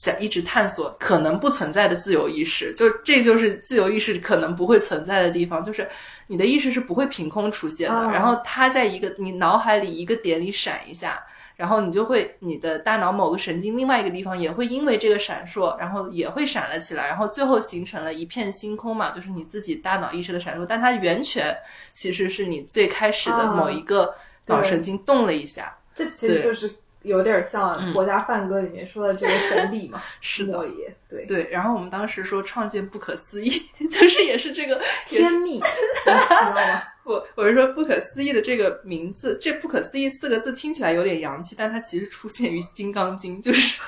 [0.00, 5.86] 想一直探索可能不存在的自由意识，就这就是自由意识可能不会存在的地方，就是
[6.26, 11.22] 你的意识是不会凭空出现的，然后它在一个你脑海里一个点里闪一下，
[11.54, 21.54] 然后你就会你的大脑某个神经另外一个地方也会因为这个闪烁，然后也会闪了起来，然后最后形成了一片星空嘛，就是你自己大脑意识的闪烁，但它源泉
[21.92, 24.14] 其实是你最开始的某一个
[24.46, 26.72] 脑神经动了一下，这其实就是。
[27.02, 31.48] 有点像《国家梵歌》里面说的这个神力嘛， 是莫耶，对对。
[31.50, 33.50] 然后我们当时说创建不可思议，
[33.90, 36.82] 就是也是这个天命， 你知道吗？
[37.04, 43.80] 我我是说不可思议的这个名字，这不可思议四个字听起来有点洋气，但它其实出现于《金刚经》，就是，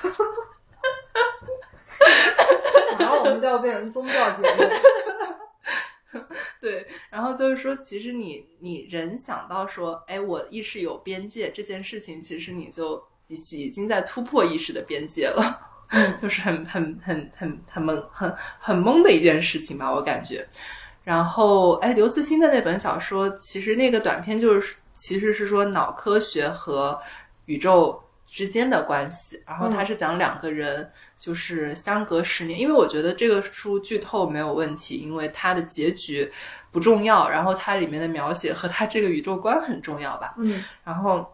[2.98, 4.70] 然后我们就要变成宗教节目。
[6.60, 15.58] 对，然后就是说，其实你你人想到说，哎，我意识有边界这件事情，其实你就已已经在突破意识的边界了，
[16.20, 20.46] 就是很很很很很懵很很懵的一件事情吧，我感觉。
[21.02, 27.00] 然后，哎，刘慈欣的那本小说，其实那个短片就是其实是说脑科学和
[27.46, 28.02] 宇宙。
[28.34, 30.90] 之间的关系，然后他是讲两个人
[31.22, 36.28] 就是相隔十年，因为我觉得这个书剧透没有问题，因为它的结局
[36.72, 40.34] 不重要，然后它里面的描写和它这个宇宙观很重要吧。
[40.38, 41.24] 嗯，然后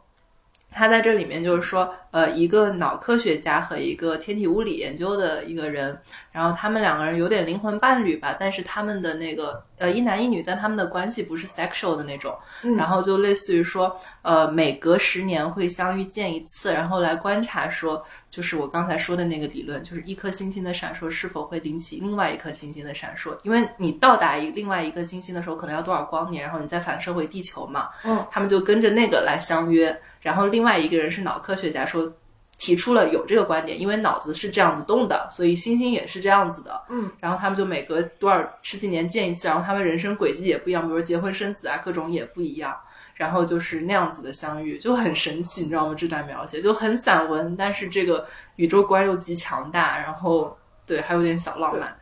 [0.71, 5.99] 他在这里面就是说，呃，一个脑科学家和一个天体物理研究的一个人，
[6.31, 12.77] 然后他们两个人有点灵魂伴侣吧，但是他们的那个呃一男一女，但他们的关系不是 sexual 的那种，嗯。
[12.77, 29.95] 然后就类似于说，呃，每隔十年会相遇见一次，然后来观察说，就是我刚才说的那个理论，就是一颗星星的闪烁是否会引起另外一颗星星的闪烁，因为你到达一另外一颗星星的时候，可能要多少光年，然后你再反射回地球嘛，嗯，他们就跟着那个来相约，
[30.29, 32.13] 然后另外一个人是脑科学家说。
[32.61, 36.83] 提出了有这个观点，因为脑子是这样子动的，所以星星也是这样子的。
[36.89, 42.77] 嗯，然后他们就每隔多少十几年见一次，然后他们人生轨迹也不一样，比如说结婚生子啊，各种也不一样。
[43.15, 45.95] 然后就是那样子的相遇，就很神奇，你知道吗？
[45.97, 48.27] 这段描写就很散文，但是这个
[48.57, 51.97] 宇宙观又极强大，然后对，还有点小浪漫。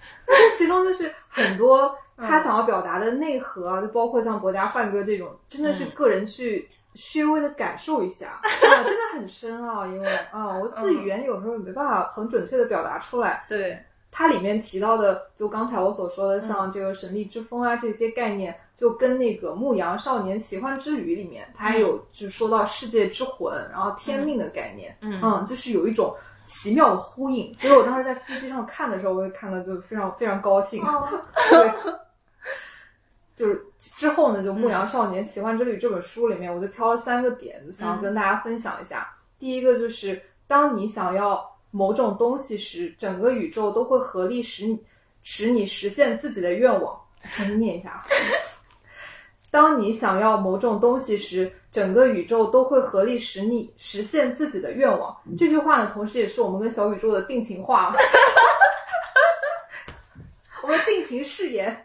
[0.56, 6.66] 其中就是很多他想要表达的内核啊，就包括像博家范哥这种，真的是个人去
[6.96, 9.86] 稍微的感受一下， 啊，真的很深啊。
[9.86, 13.44] 因为啊，我自己语言有时候没办法很准确的表达出来。
[13.48, 13.78] 对，
[14.10, 26.14] 它里面提到的，就刚才我所说的，像这个神秘之风啊这些概念，就跟那个《牧羊少年奇幻之旅》里面，它还有就说到世界之魂，然后天命的概念，嗯就是有一种
[26.46, 27.52] 奇妙的呼应。
[27.54, 30.82] 所以我当时在飞机上看的时候，我也看的就非常非常高兴。
[31.50, 31.70] 对，
[33.36, 39.12] 就是之后呢，就《牧羊少年奇幻之旅》这本书里面，我就挑了三个点，就想要跟大家分享一下。
[39.38, 44.82] 第一个就是，当你想要某种东西时，整个宇宙都会合力使你
[45.22, 46.98] 使你实现自己的愿望。
[47.36, 48.02] 重新念一下啊。
[49.50, 55.14] 当你想要某种东西时，整个宇宙都会合力使你实现自己的愿望。
[55.36, 57.92] 这句话呢，同时也是我们跟小宇宙的定情话，
[60.62, 61.84] 我们定情誓言。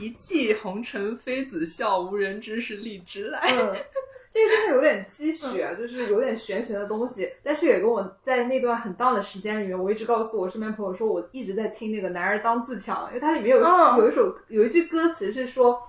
[0.00, 3.38] 一骑红尘妃子笑，无人知是荔枝来。
[3.40, 3.74] 嗯，
[4.32, 7.30] 这个真的有点积雪，就是有点玄学的东西。
[7.42, 15.80] 但是也跟我在那段很 down 的时间里面，我一直告诉我身边朋友说，我一直在听那个《男儿当自强》，因为它里面有、嗯有一首有一句歌词是说。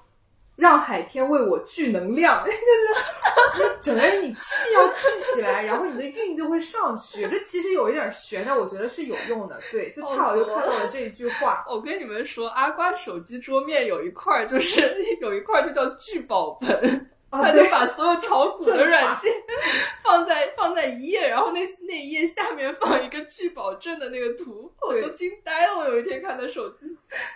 [0.55, 2.43] 让海天为我聚能量，
[3.57, 5.01] 就是整个人你气要聚
[5.33, 7.27] 起来，然后你的运就会上去。
[7.29, 9.59] 这其实有一点玄，但我觉得是有用的。
[9.71, 11.65] 对，就恰好又看到了这一句话。
[11.67, 14.81] 我跟你们说，阿瓜手机桌面有一块儿，就是
[15.21, 17.09] 有一块儿就叫聚宝盆。
[17.32, 19.32] 啊，他就，把所有炒股的软件
[20.03, 25.77] 放在放在一页，然后那那一页下面放一个聚宝阵的那个图，我都惊呆了。
[25.79, 26.86] 我有一天看他手机，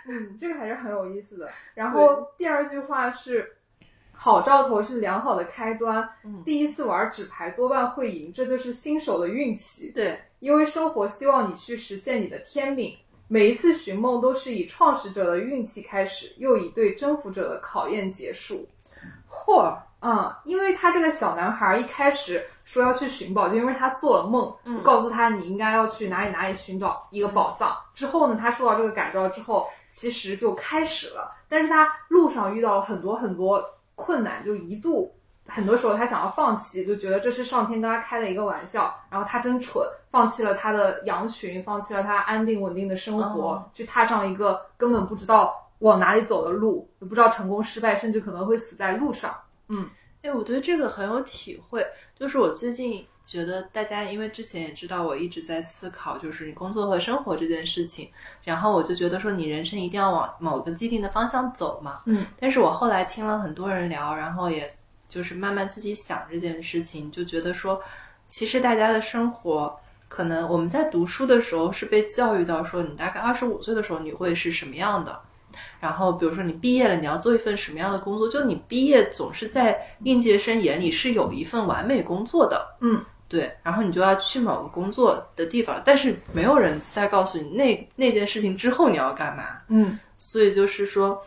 [0.08, 1.48] 嗯，这个还是很有意思的。
[1.74, 3.52] 然后第二句话是。
[4.18, 6.08] 好兆头是良好的开端。
[6.24, 9.92] 嗯第一次玩纸牌多半会赢，这就是新手的运气。
[9.92, 12.96] 对，因为生活希望你去实现你的天命。
[13.28, 18.66] 每一次寻梦都是以创始者的运气开始，又以对征服者的考验结束。
[19.46, 19.72] 嚯，
[20.02, 27.74] 嗯，因为他这个小男孩一开始说要去寻宝，就因为他做了梦，嗯告诉他你应该要去哪里哪里寻找一个宝藏。
[27.94, 31.32] 之后呢，他受到这个感召之后，其实就开始了。
[31.48, 35.14] 但是他路上遇到了很多很多困难，就一度
[35.46, 38.92] 很多时候他想要放弃，就觉得这是上天跟他开的一个玩笑。
[39.08, 49.36] 然后他真蠢，放弃了他的羊群，放弃了他安定稳定的生活，哦去踏上一个根本不知道往哪里走的路，也不知道成功失败，甚至可能会死在路上。
[49.68, 49.88] 嗯
[50.22, 51.86] 哎，我对这个很有体会。
[52.18, 58.10] 就是我最近觉得大家，因为之前也知道我一直在思考，就是你工作和生活这件事情，
[58.42, 62.00] 然后我就觉得说，你人生一定要往某个既定的方向走嘛。
[62.06, 64.68] 嗯，但是我后来听了很多人聊，然后也
[65.08, 67.80] 就是慢慢自己想这件事情，就觉得说，
[68.26, 69.78] 其实大家的生活。
[70.08, 75.20] 可能我们在读书的时候是被教育到说，你大概二十五岁的时候你会是什么样的，
[75.80, 78.28] 然后比如说你毕业了，你要做一份什么样的工作？
[78.28, 91.22] 就你毕业总是在应届生眼里是有一份完美工作的，嗯，对，然后你就要去某个工作的地方，但是没有人再告诉你那那件事情之后你要干嘛，嗯所以就是说。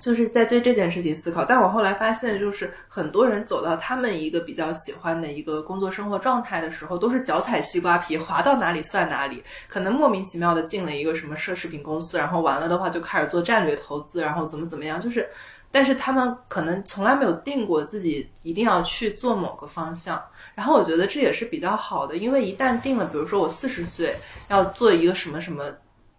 [0.00, 9.44] 就是在对这件事情思考，但我后来发现，就是很多人走到他们一个比较喜欢的一个工作生活状态的时候，都是脚踩西瓜皮，滑到哪里算哪里。
[9.68, 15.28] 可能莫名其妙的进了一个什么奢侈品公司，然后完了的话就开始做战略投资，然后怎么怎么样，就是，
[15.70, 20.20] 但是他们可能从来没有定过自己一定要去做某个方向。
[20.54, 24.14] 然后我觉得这也是比较好的，因为一旦定了，比如说我四十岁
[24.48, 25.64] 要做一个什么什么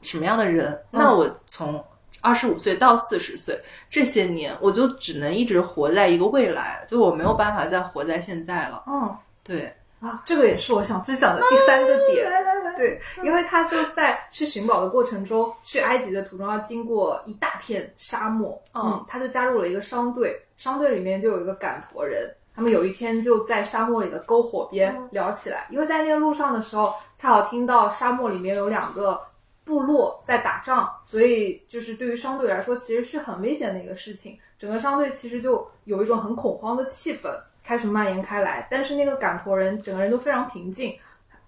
[0.01, 1.83] 什么样的人，那我从
[2.21, 3.59] 二十五岁到四十岁
[3.89, 8.83] 这些年，我就只能一直活在一个未来，就我没有办法再活在现在了。
[8.87, 12.29] 嗯对，啊，这个也是我想分享的第三个点。
[12.29, 29.19] 来来来，对，因为他就在去寻宝的过程中，去埃及的途中要经过一大片沙漠，哦嗯，他就加入了一个商队，商队里面就有一个赶驼人，他们有一天就在沙漠里的篝火边聊起来，因为在那个路上的时候，恰好听到沙漠里面有两个。
[29.71, 34.37] 部落在打仗，所以就是对于商队来说，其实是很危险的一个事情。
[34.59, 37.29] 整个商队其实就有一种很恐慌的气氛
[37.63, 38.67] 开始蔓延开来。
[38.69, 40.93] 但是那个赶驼人整个人都非常平静。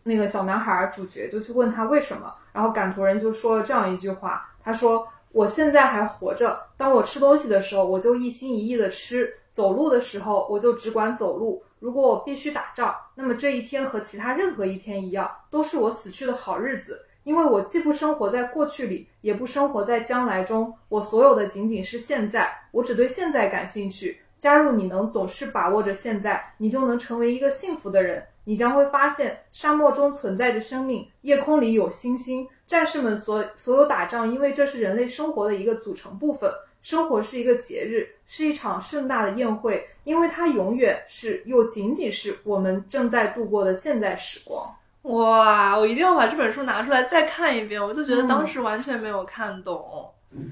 [0.03, 17.05] 那个小男孩主角就去问他为什么，然后赶驼人就说了这样一句话：“他说我现在还活着，当我吃东西的时候，我就一心一意的吃；走路的时候，我就只管走路。”如果我必须打仗，那么这一天和其他任何一天一样，都是我死去的好日子。
[17.23, 22.53] 因为我既不生活在过去里，也不生活在将来中，我所有的仅仅是现在。
[22.71, 24.19] 我只对现在感兴趣。
[24.39, 28.21] 加入你能总是把握着现在，你就能成为一个幸福的人。
[28.43, 32.45] 你将会发现，沙漠中存在着生命，夜空里有星星。
[32.67, 36.51] 战士们所所有打仗，因为这是人类生活的一个组成部分。
[36.81, 44.69] 生活是一个节日，是一场盛大的宴会，因为它永远是又仅仅是我们正在度过的现在时光。
[45.03, 50.09] 哇，我一定要把这本书拿出来再看一遍，我就觉得当时完全没有看懂。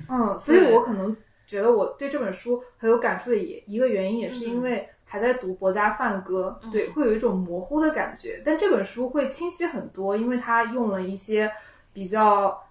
[0.10, 8.42] 嗯，所以我可能觉得我对这本书很有感触的也一个原因，也是因为还在读《博家梵歌》，对，会有一种模糊的感觉。
[8.46, 11.52] 但这本书会清晰很多，因为它用了一些
[11.92, 12.62] 比较。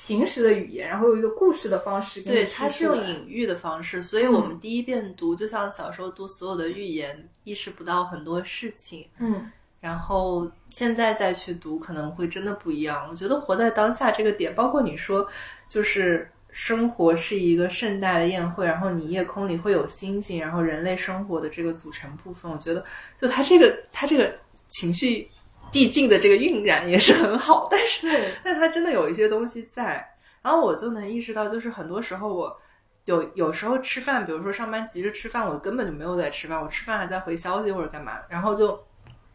[0.00, 9.50] 平时的语言，然后用一个故事的方式，对，它是用隐喻的方式，所以我们第一遍读，就像小时候读所有的寓言，意识不到很多事情，嗯，
[9.80, 13.06] 然后现在再去读，可能会真的不一样。
[13.10, 15.26] 我觉得活在当下这个点，包括你说，
[15.68, 22.84] 就是生活是一个盛大的宴会，然后你夜空里会有星星，然后人类生活的这个组成部分，我觉得，
[23.20, 24.34] 就他这个他这个
[24.68, 25.30] 情绪。
[25.70, 28.08] 递进的这个晕染也是很好，但是，
[28.42, 30.02] 但它真的有一些东西在，
[30.40, 32.58] 然后我就能意识到，就是很多时候我
[33.04, 38.82] 有有时候吃饭，比如说上班急着吃饭，我根本就没有在吃饭，我吃饭还在回消息或者干嘛，然后就，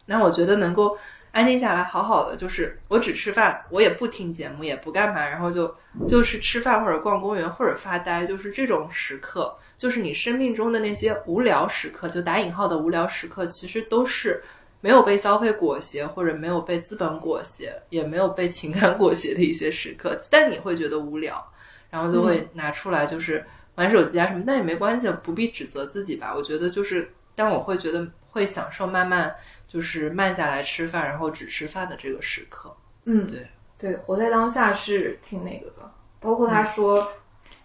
[0.06, 0.96] 那我觉得能够
[1.32, 5.74] 安静下来，好好的，就是我只吃饭，我也不听节目，也不干嘛，然后就
[6.06, 14.42] 就是吃饭或者逛公园或者发呆，就是这种时刻，就是你生命中的那些无聊时刻，就打引号的无聊时刻，其实都是。
[14.80, 21.42] 没有被消费裹挟，或者没有被资本裹挟，也没有被情感裹挟的一些时刻，但你会觉得无聊，
[21.88, 23.42] 然后就会拿出来就是
[23.76, 26.34] 玩手机啊什么，但也没关系，不必指责自己吧。
[26.36, 29.34] 我觉得就是，但我会觉得会享受慢慢
[29.74, 32.72] 就是慢下来吃饭，然后只吃饭的这个时刻。
[33.06, 33.44] 嗯，对
[33.76, 35.90] 对，活在当下是挺那个的。
[36.20, 37.12] 包括他说，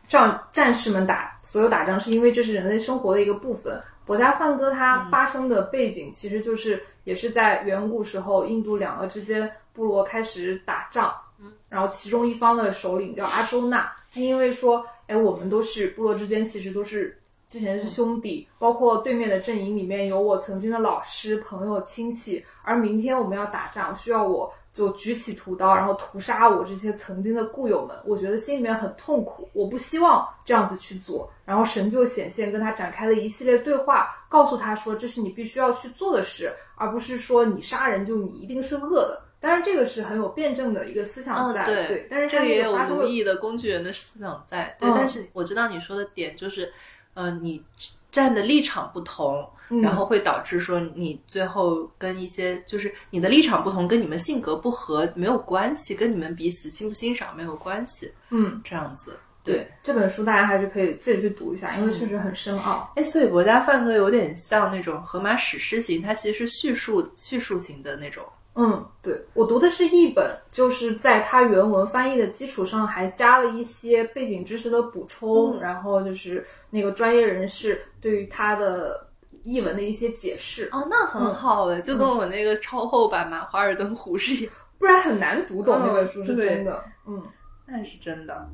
[0.07, 3.79] 战战士们打所有打仗是因为这是人类生活的一个部分。
[4.07, 24.53] 我家范哥他发生的背景其实就是也是在远古时候，印度两个之间部落开始打仗，嗯，然后其中一方的首领叫阿周那，他因为说，哎，我们都是部落之间其实都是之前是兄弟，包括对面的阵营里面有我曾经的老师、朋友、亲戚，而明天我们要打仗，需要我。
[24.71, 27.97] 就举起屠刀，然后屠杀我这些曾经的故友们。
[28.05, 31.29] 我觉得心里面很痛苦，我不希望这样子去做。
[31.43, 39.21] 然后神就显现，跟他展开了一系列对话，告诉他说，这是你必须要去做的事，而不是说你杀人就你一定是恶的。
[39.41, 42.07] 当然，这个是很有辩证的一个思想在，对。
[42.09, 44.89] 但是这个也有奴役的工具人的思想在，对。
[44.93, 46.71] 但是我知道你说的点就是，
[47.13, 47.63] 呃，你。
[48.11, 49.47] 站的立场不同，
[49.83, 58.11] 然后会导致说你最后跟一些就是你的立场不同，跟你们性格不合没有关系，跟你们彼此欣不欣赏没有关系。
[58.31, 59.15] 嗯，这样子。
[59.43, 62.91] 对这本书，大家还是可以自己去读一下，因为确实很深奥。
[62.95, 68.23] 哎，所以《国家范格》有点像那种《荷马史诗型》，它其实是叙述叙述型的那种。
[68.61, 79.07] 嗯，对我读的是译本，就是在它原文翻译的基础上，还加了一些背景知识的补充，然后就是那个专业人士对于它的
[79.43, 80.67] 译文的一些解释。
[80.73, 86.83] 哦，那很好哎，就跟我那个超厚版嘛《华尔登湖》是一样，不然很难读懂那本书是真的。
[87.07, 87.23] 嗯，
[87.65, 88.49] 那是真的。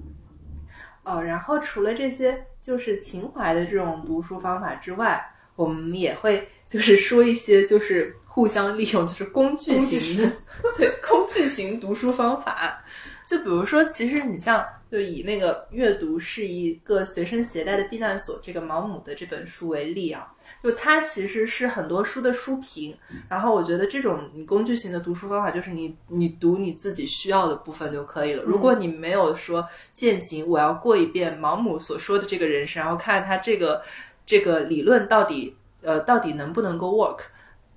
[1.04, 5.26] 哦，然后除了这些就是情怀的这种读书方法之外，
[5.56, 8.16] 我们也会就是说一些就是。
[8.36, 10.30] 互相利用就是工具型的，
[10.76, 12.84] 对工具型读书方法。
[13.26, 22.94] 就比如说，其实你像就以那个阅读是一个随身携带的避难所这个毛姆的这本书为例啊，就它其实是很多书的书评。
[23.30, 28.44] 然后我觉得这种你工具型的读书方法，就是你你读你自己需要的部分就可以了。
[28.44, 33.82] 如果你没有说践行，我要过一遍毛姆所说的这个人生，然后看他这个
[34.26, 37.22] 这个理论到底呃到底能不能够 work。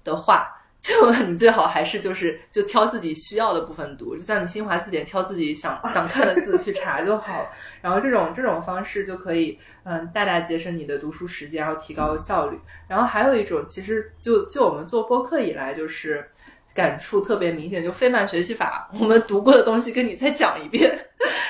[0.04, 0.48] 的话，
[0.80, 7.50] 就你最好还是就是就挑自己需要的部分读，就像你新华字典挑自己想 想看的字去查就好了。
[7.82, 12.58] 然后这种这种方式就可以嗯大大节省你的读书时间，然后提高效率。
[12.86, 16.26] 然后还有一种，其实就就我们做播客以来，就是
[16.74, 20.96] 感触特别明显，就费曼学习法，我们读过的东西跟你再讲一遍，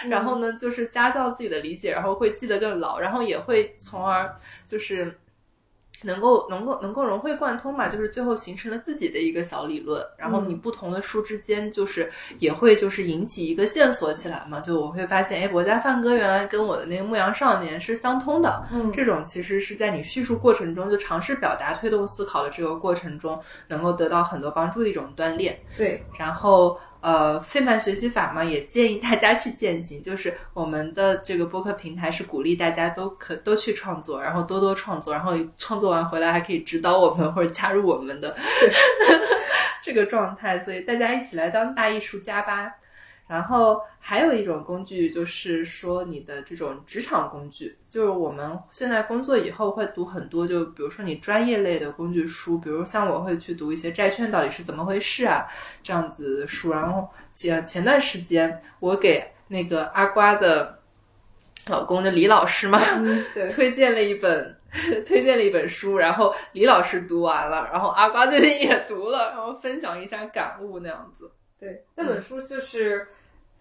[0.08, 4.34] 然后呢，就是加到自己的理解，然后会记得更牢，然后也会从而
[4.66, 5.16] 就是。
[6.02, 26.78] 能够能够能够融会贯通嘛，就是最后形成了自己的一个小理论，然后你不同的书之间就是也会就是引起一个线索起来嘛，就我会发现，哎，我家范哥原来跟我的那个牧羊少年是相通的，嗯，这种其实是在你叙述过程中就尝试表达、推动思考的这个过程中，能够得到很多帮助的一种锻炼，对，然后。
[27.00, 30.02] 呃，费曼学习法嘛，也建议大家去践行。
[30.02, 38.36] 就是我们的这个播客平台是鼓励大家都可都去创作，然后多多创作，然后创作完回来还可以指导我们 或者加入我们的
[39.82, 40.58] 这个状态。
[40.58, 42.74] 所以大家一起来当大艺术家吧。
[43.28, 55.46] 然后还有一种工具，就是说你的这种职场工具，就是我们现在工作以后会读很多，就比如说你专业类的工具书，比如像我会去读一些债券到底是怎么回事啊
[55.82, 56.72] 这样子的书。
[56.72, 60.78] 然后前前段时间我给那个阿瓜的
[61.66, 62.80] 老公的李老师嘛，
[63.34, 64.56] 对， 推荐了一本
[65.06, 71.30] 推荐了一本书，然后李老师读完了，然后阿瓜最近也读了，然后分享一下感悟那样子。
[71.60, 73.06] 对，那本书就是。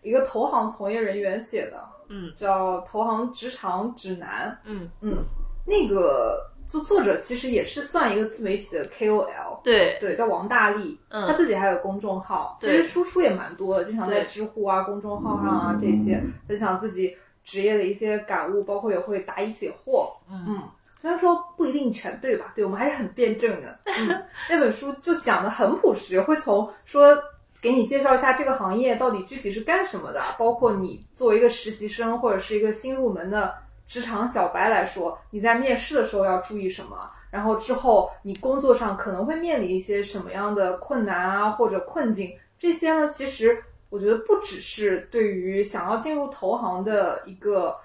[0.08, 5.18] 一个投行从业人员写的，嗯，叫《投行职场指南》，嗯嗯，
[5.66, 20.64] 那个作作者其实也是算一个自媒体的 KOL，对对，叫王大力，嗯，他自己还有公众号，其实输出也蛮多的，经常在知乎啊、公众号上啊这些分享自己职业的一些感悟，包括也会答疑解惑，嗯，
[21.02, 22.54] 虽然说不一定全对吧？
[22.56, 27.14] 对我们还是很辩证的，嗯， 那本书就讲的很朴实，会从说。
[27.62, 33.54] 给你介绍一下这个行业到底具体是干什么的，包括你作为一个实习生或者是一个新入门的
[33.88, 47.76] 职场小白来说，你在面试的时候要注意什么，然后之后你工作上可能会面临一些什么样的困难啊或者困境，这些呢，其实我觉得不只是对于想要进入投行的一个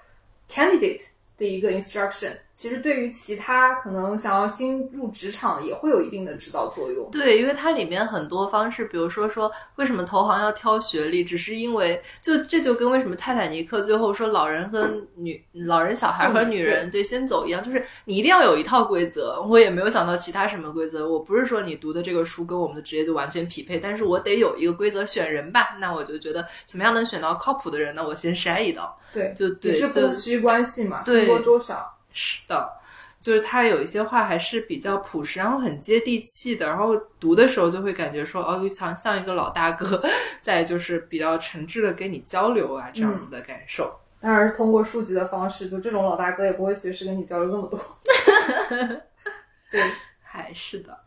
[0.49, 1.01] candidate
[1.37, 2.33] 的一个 instruction。
[2.55, 7.09] 其实对于其他可能想要新入职场也会有一定的指导作用。
[7.11, 19.41] 对，因为它里面很多方式，比如说说为什么投行要挑学历，只是因为就这就跟为什么泰坦尼克最后说老人和女老人小孩和女人对先走一样，就是你一定要有一套规则。
[19.49, 21.09] 我也没有想到其他什么规则。
[21.09, 25.75] 我不是说你读的这个书跟我们的职业就完全匹配，但是我得有一个规则选人吧。
[25.79, 28.05] 那我就觉得怎么样能选到靠谱的人呢？
[28.05, 28.97] 我先筛一道。
[29.11, 31.97] 对，就对，是供需关系嘛，对，多周少。
[32.13, 32.69] 是的，
[33.19, 40.01] 就是他有一些话还是比较朴实，然后很接地气的，然后读的时候就会感觉说，哦，像像一个老大哥
[40.41, 43.93] 在就是比较诚挚的跟你交流啊，这样子的感受。
[44.19, 47.79] 当然是通过书籍的方式，就这种老大哥也不会随时跟你交流那么多。
[49.69, 49.81] 对，
[50.21, 50.97] 还是的，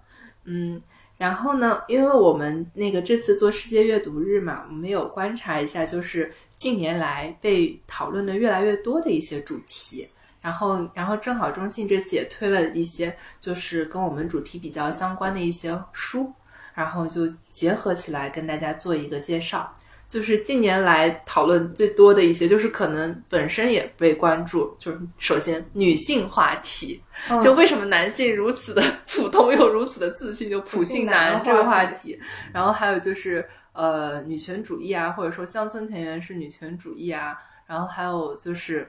[0.44, 0.82] 嗯，
[1.16, 10.06] 然后呢，因为我们那个这次做世界阅读日嘛，我们有观察一下，就是近年来被讨论的越来越多的一些主题。
[10.46, 16.32] 然后，然后正好中信这次也推了一些，就是跟我们主题比较相关的一些书，
[16.72, 19.68] 然后就结合起来跟大家做一个介绍。
[20.06, 27.02] 就是近年来讨论最多的一些，就是可能本身也被关注，就是首先女性话题，
[27.42, 32.16] 就为什么男性如此的普通又如此的自信，就普信男这个话题。
[32.52, 37.36] 然后还有就是呃女权主义啊，或者说乡村田园是女权主义啊，
[37.66, 38.88] 然后还有就是。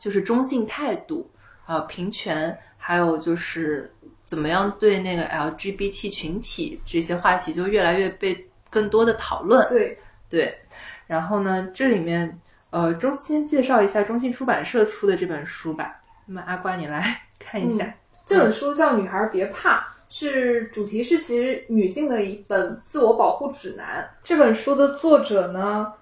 [0.00, 1.30] 就是中性态度，
[1.66, 3.92] 啊，平权，还有就是
[4.24, 9.68] 怎么样对那个 LGBT 群体这些话题就越来越被更多的讨论。
[9.68, 9.96] 对
[10.28, 10.58] 对，
[11.06, 12.40] 然后呢，这里面
[12.70, 16.00] 呃，中先介绍一下中信出版社出的这本书吧。
[16.24, 17.92] 那么阿瓜，你来 看一下，
[18.24, 19.78] 这本书叫《女孩别怕》，
[20.08, 24.08] 是主题是其实女性的一本自我保护指南。
[24.24, 25.92] 这本书的作者呢？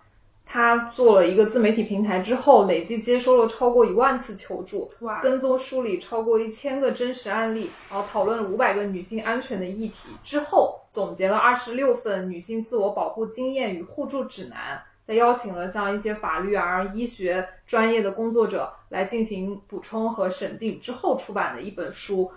[0.50, 5.20] 他做了一个自媒体平台之后，累计接收了超过一万次求助，哇！
[5.20, 22.30] 跟踪梳理超过一千个真实案例，然后讨论了五百个女性安全的议题之后，总结了二十六份女性自我保护经验与互助指南，再邀请了像一些法律啊、医学专业的工作者来进行补充和审定之后出版的一本书，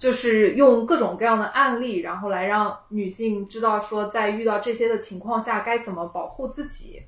[0.00, 7.00] 就是用各种各样的案例，然后来让女性知道说，在遇到这些的情况下该怎么保护自己。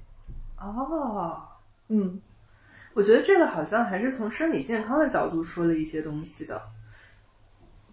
[0.65, 1.43] 哦，
[1.89, 2.21] 嗯，
[2.95, 6.61] 我觉得这个好像还是从生理健康的角度说了一些东西的，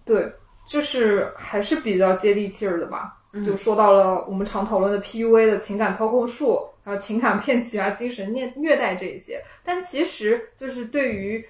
[0.05, 0.33] 对，
[0.65, 3.17] 就是还是比较接地气儿的吧。
[3.45, 11.47] 就说到了我们常讨论的 PUA 的情感操控术，还有情感骗局啊、精神虐虐待这些，但其实就是对于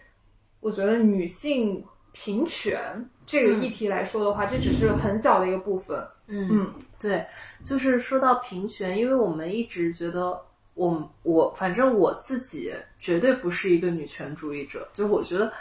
[0.60, 6.08] 我觉得女性平权这个议题来说的话，这只是很小的一个部分。
[6.28, 7.26] 嗯，对，
[7.64, 10.40] 就是说到平权，因为我们一直觉得，
[10.74, 15.52] 我我反正我自己绝对不是一个女权主义者，就是我觉得。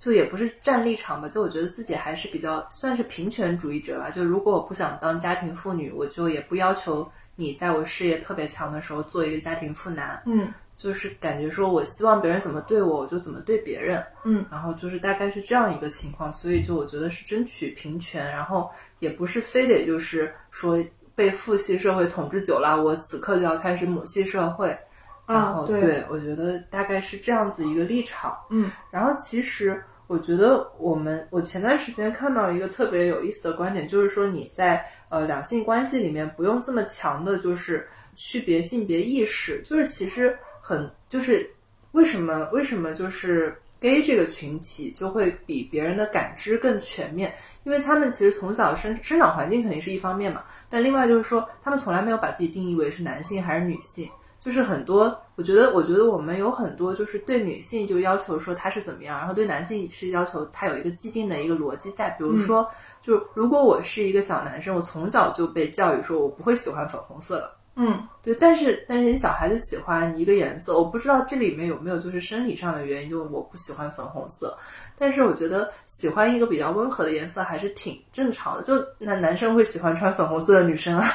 [0.00, 4.08] 就也不是站立场吧，就我觉得自己还是比较算是平权主义者吧。
[4.08, 10.22] 就如果我不想当家庭妇女，我就也不要求你在我事业特别强的时候做一个家庭妇男。
[10.24, 14.00] 嗯，就是感觉说我希望别人怎么对我，我就怎么对别人。
[14.24, 20.78] 嗯，然后就是大概是这样一个情况，所以就我觉得是争取平权，然后也不是非得就是说
[21.18, 24.78] 被父系社会统治久了，我此刻就要开始母系社会。
[25.26, 28.38] 然后对，我觉得大概是这样子一个立场。
[28.50, 41.50] 嗯，然后其实我觉得我们，我前段时间看到一个特别有意思的观点，就是说你在呃两性关系里面不用这么强的，就是区别性别意识，就是其实很就是
[41.92, 54.08] 为什么为什么就是 gay 这个群体就会比别人的感知更全面，因为他们其实从小生生长环境肯定是一方面嘛，但另外就是说他们从来没有把自己定义为是男性还是女性。
[54.40, 62.08] 就是很多，我觉得，我觉得我们有很多，就是对女性就要求说她是怎么样，然后对男性是要求他有一个既定的一个逻辑在。
[62.10, 62.66] 比如说，
[63.02, 67.57] 就如果我是一个小男生，我从小就被教育说我不会喜欢粉红色的。
[67.78, 68.34] 嗯，对。
[68.34, 74.58] 但是，但是你小孩子喜欢一个颜色，我不知道这里面有没有就是生理上的原因，就我不喜欢粉红色。
[74.98, 78.62] 但是我觉得喜欢一个比较温和的颜色还是挺正常的。
[78.64, 81.06] 就那男生会喜欢穿粉红色的女生啊。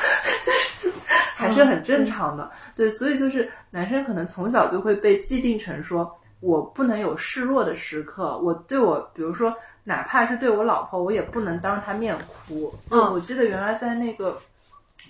[1.36, 6.09] 还是很正常的，对，所以就是男生可能从小就会被既定成说，
[6.39, 9.53] 我不能有示弱的时刻，我对我，比如说
[9.84, 12.74] 哪怕是对我老婆，我也不能当着她面哭。
[12.91, 14.32] 嗯，我记得原来在那个《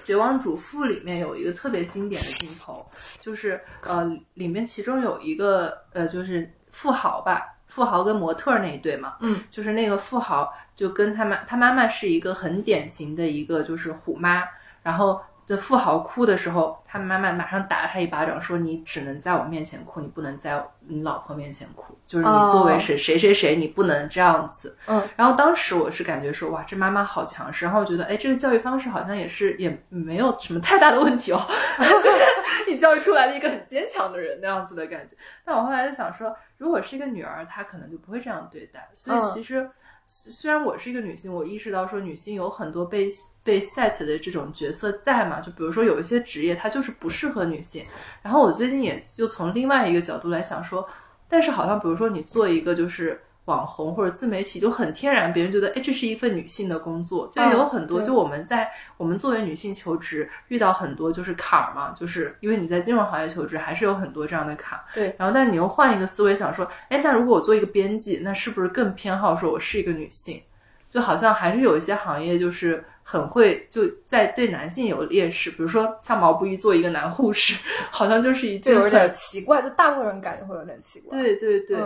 [0.04, 2.86] 绝望主妇》里面有一个特别经典的镜头，
[3.20, 14.44] 就是呃，里面其中有一个呃，就是富豪吧，富豪跟模特那一对嘛，嗯，就是那个富豪就跟他妈，他妈妈是一个很典型的一个就是虎妈，
[14.82, 15.22] 然后。
[15.46, 21.98] 这富豪哭的时候，他妈妈马上打了他一巴掌，说：“你只能在我面前哭，你不能在你老婆面前哭。
[22.08, 25.02] 就是你作为谁谁谁谁，你不能这样子。”嗯。
[25.16, 31.40] 然后当时我是感觉说：“哇，这妈妈好强势。”然后我觉得，哎，这个教育方式好像也是也没有什么太大的问题哦，
[31.78, 35.16] 就是你教育出来了一个很坚强的人那样子的感觉。
[35.44, 38.90] 但我后来就想说，如果是一个女儿，她可能就不会这样对待。
[38.94, 39.70] 所以其实。
[40.08, 43.10] 虽然我是一个女性，我意识到说女性有很多被
[43.44, 47.86] 被 set 的这种角色在嘛，就比如说有一些职业它就是不适合女性。
[48.22, 50.88] 然后我最近也就从另外一个角度来想说，
[51.28, 53.22] 但是好像比如说你做一个就是。
[53.46, 58.00] 网红或者自媒体就很天然，别人觉得哎，这是一份女性的工作，就有很多。
[58.02, 64.80] 就我们在我们作为女性求职，遇到很多就是坎儿嘛，就是因为你在金融行业求职，还是有很多这样的坎。
[64.94, 65.14] 对。
[65.18, 70.42] 然后，但是你又换一个思维想说，哎，那如果我做一个编辑，那是不是更偏好说我是一个女性？
[70.90, 81.20] 就好像还是有一些行业就是很会就在对男性有劣势，比如说像毛不易做一个男护士， 好像就是一就有点奇怪，就大部分人感觉会有点奇怪。
[81.20, 81.78] 对对对，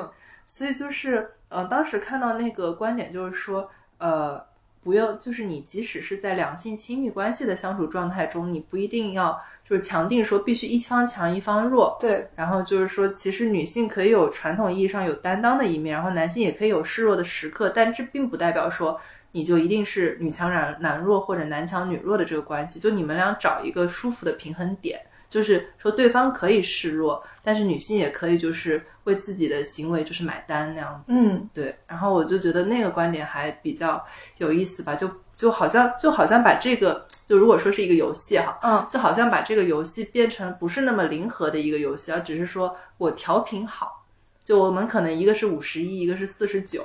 [0.45, 1.31] 所以就是。
[1.49, 4.43] 呃，当时看到那个观点，就是说，呃，
[4.83, 11.97] 不要，就是你即使是在两性亲密关系的相处状态中，你不一定要就是强定说必须一方强一方弱。
[11.99, 12.27] 对。
[12.35, 18.99] 然后就是说，其实女性可以有传统意义上有担当的一面，然后男性也可以有示弱的时刻，但这并不代表说
[19.31, 24.99] 你就一定是女强男男弱或者男强女弱的这个关系，就你们俩找一个舒服的平衡点。
[25.37, 31.13] 就是说，对方可以示弱，但是女性也可以就是为自己的行为就是买单那样子。
[31.13, 31.77] 嗯，对。
[31.85, 34.03] 然后我就觉得那个观点还比较
[34.39, 44.03] 有意思吧，就就好像就好像把这个，就如果说是一个游戏哈，嗯，就好像把这个游戏变成不是那么零和的一个游戏，而只是说我调频好，
[44.43, 46.83] 就我们可能一个是五十一，一个是四十九，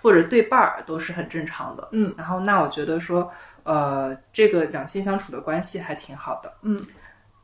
[0.00, 1.88] 或者对半儿都是很正常的。
[1.92, 3.30] 嗯，然后那我觉得说，
[3.64, 6.50] 呃，这个两性相处的关系还挺好的。
[6.62, 6.86] 嗯。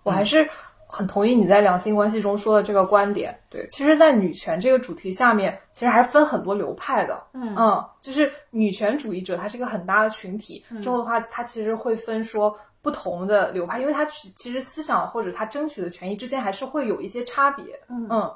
[0.02, 0.48] 我还是
[0.86, 3.38] 很同意你在两性关系中说的这个观点。
[3.50, 7.22] 对，其实，在女权这个主题下面，其实还是分很多流派的。
[7.34, 10.64] 嗯嗯，就是女权主义者，它是一个很大的群体。
[10.80, 17.64] 之后的话，它其实会分说不同的流派，因为他其实思想或者他争取的权益之间还是会有一些差别。
[17.90, 18.34] 嗯嗯，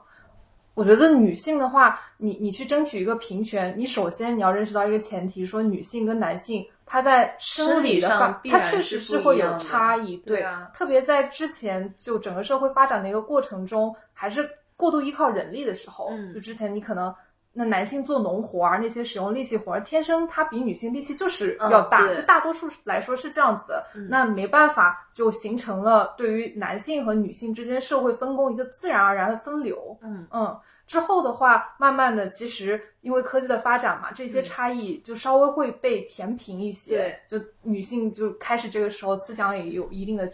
[0.74, 6.66] 我觉得女性的话，你你去争取一个平权，你首先你要认识到一个前提，说女性跟男性。
[6.84, 14.46] 他在生理上，他确实是会有差异，对啊，特别在之前就整个社会发展的一个过程中，还是
[14.76, 17.14] 过度依靠人力的时候，就之前你可能
[17.52, 30.60] 那男性做农活儿那些使用力气活儿，天生他比女性力气就是要大，就大多数来说是这样子的，那没办法就形成了对于男性和女性之间社会分工一个自然而然的分流，嗯嗯。
[30.84, 37.16] 之后的话，慢慢的，其实因为科技的发展嘛，这些差异就稍微会被填平一些。
[37.28, 40.26] 对，就女性就开始这个时候思想也有一定的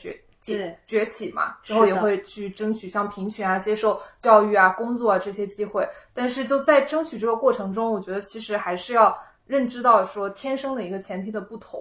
[0.54, 5.88] 崛对崛起嘛，之后也会去争取像平权啊、接受教育啊、工作啊这些机会。
[6.12, 11.80] 但是就在争取这个过程中，我觉得其实还是要认知到说天生的一个前提的不同。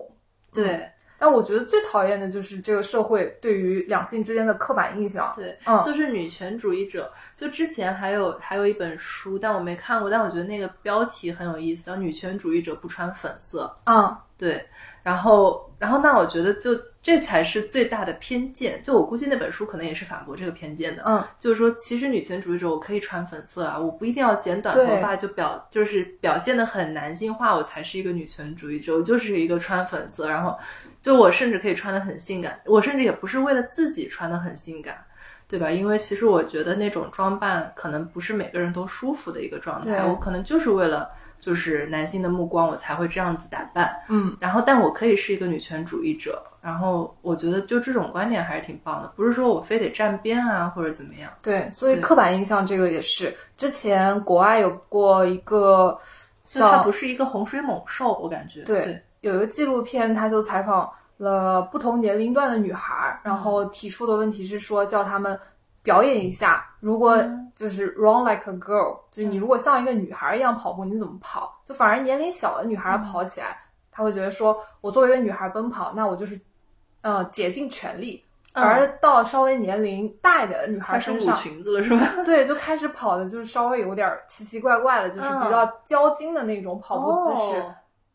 [0.53, 0.87] 对。
[1.19, 5.33] 但我觉得最讨厌的就是这个社会对于两性之间的刻板印象。
[5.35, 7.11] 对，嗯，就是女权主义者。
[7.35, 13.75] 就之前还有还有一本书，但我没看过，但我觉得那个标题很有意思，叫《女权主义者不穿粉色》。
[13.91, 14.63] 嗯，对。
[15.01, 16.69] 然后，然后那我觉得就
[17.07, 18.81] 这才是最大的偏见。
[18.83, 21.03] 就我估计那本书可能也是反驳这个偏见的。
[21.05, 28.97] 嗯，就是说，其实女权主义者我可以穿粉色啊，我不一定要剪短头发就表就是表现的很男性化，我才是一个女权主义者。
[28.97, 30.53] 我就是一个穿粉色，然后。
[30.99, 34.97] 就我甚至可以穿的很性感，我甚至也不是为了自己穿的很性感，
[35.47, 35.71] 对吧？
[35.71, 43.93] 因为其实我觉得那种装扮可能不是每个人都舒服的一个状态，我可能就是为了就是男性的目光，我才会这样子打扮。
[44.09, 51.31] 嗯，然后但我可以是一个女权主义者，然后我觉得就这种观点还是挺棒的，不是说我非得站边啊或者怎么样。
[51.41, 55.97] 对，所以刻板印象这个也是之前国外有过一个，
[56.45, 59.01] 就它不是一个洪水猛兽，我感觉对。
[59.21, 65.37] 有一个纪录片，他就采访了不同年龄段的女孩，然后提出的问题是说，叫他们
[65.87, 67.17] 表演一下，如果
[67.55, 71.57] 就是 run like a girl，就是你如果像一个女孩一样跑步，你怎么跑？
[71.65, 73.57] 就反而年龄小的女孩跑起来，
[73.89, 76.37] 她会觉得说，我作为一个女孩奔跑，那我就是，
[77.03, 78.21] 呃，竭尽全力。
[78.51, 82.05] 而到稍微年龄大一点的女孩身上，裙子了是吧？
[82.25, 87.63] 对，就开始跑的就是稍微有点奇奇怪怪的，就是比较娇精的那种跑步姿势。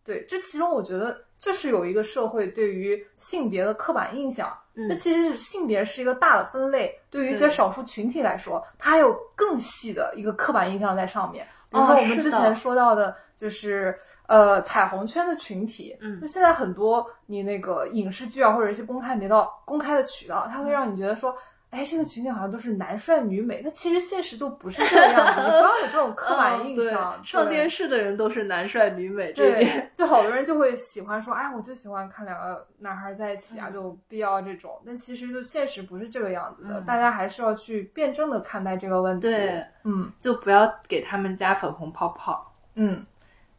[0.04, 4.52] 对，这其中我觉得就是有一个社会对于性别的刻板印象。
[4.74, 11.46] 那其实是性别是一个大的分类，对于一些少数群体来说，它还有更细的一个刻板印象在上面。
[11.70, 15.96] 比如说我们之前说到的，就是呃彩虹圈的群体。
[16.00, 21.36] 嗯，就现在很多你那个影视剧啊，或者一些公开媒道、公开的渠道，它会让你觉得说。
[21.72, 25.40] 哎，这个群体好像都是男帅女美，那其实现实就不是这个样子。
[25.40, 27.18] 你不要有这种刻板印象。
[27.24, 34.78] 上电视的人都是男帅女美，对，就好多人就会喜欢说，哎，我就喜欢看两个男孩在一起啊，就必要这种。
[34.84, 39.28] 但其实就现实不是这个样子的，大家还是要去辩证的看待这个问题。
[39.28, 42.52] 对，嗯，就不要给他们加粉红泡泡。
[42.74, 43.02] 嗯，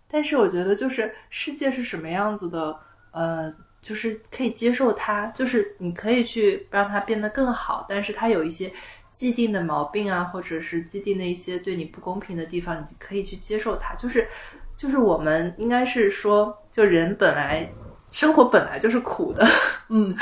[0.07, 3.51] 但是我觉得，就是世界是什么样子的，呃。
[3.83, 8.71] 就是可以接受它，就是你可以去让它变得更好，但是它有一些
[9.11, 13.93] 既定的毛病啊，或者是既定的一些对你不公平的地方，你可以去接受它。
[13.95, 14.27] 就是，
[14.75, 17.69] 就是我们应该是说，就人本来
[18.11, 19.45] 生活本来就是苦的，
[19.89, 20.15] 嗯。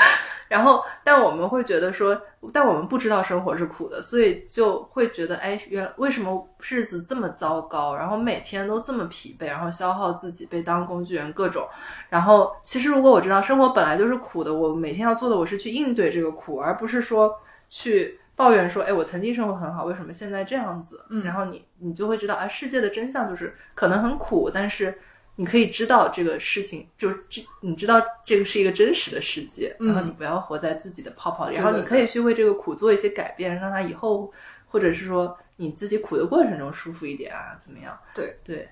[0.52, 2.20] 然后，但我们会觉得说，
[2.52, 7.96] 但我们不知道生活是苦的，所以就会觉得，哎，原为什么日子这么糟糕？
[7.96, 11.66] 然后每天都这么疲惫，然后消耗自己，被当工具人，各种。
[12.10, 17.34] 然后，其实如果我知道生活本来就是苦的，我每天要做的，我是去应对这个苦，而不是说
[17.70, 21.00] 去抱怨说，哎，我曾经生活很好，为什么现在这样子？
[21.08, 21.24] 嗯。
[21.24, 24.98] 然后你，你就会知道，啊，世界的真相就是可能很苦，但是。
[25.34, 34.30] 你可以知道这个事情，就是知你知道这个是一个真实的世界，然后你不要活在自己的泡泡里，然后你可以去为这个苦做一些改变，让它以后
[34.66, 37.98] 或者是说你自己苦的过程中舒服一点啊，怎么样？
[38.14, 38.68] 对对，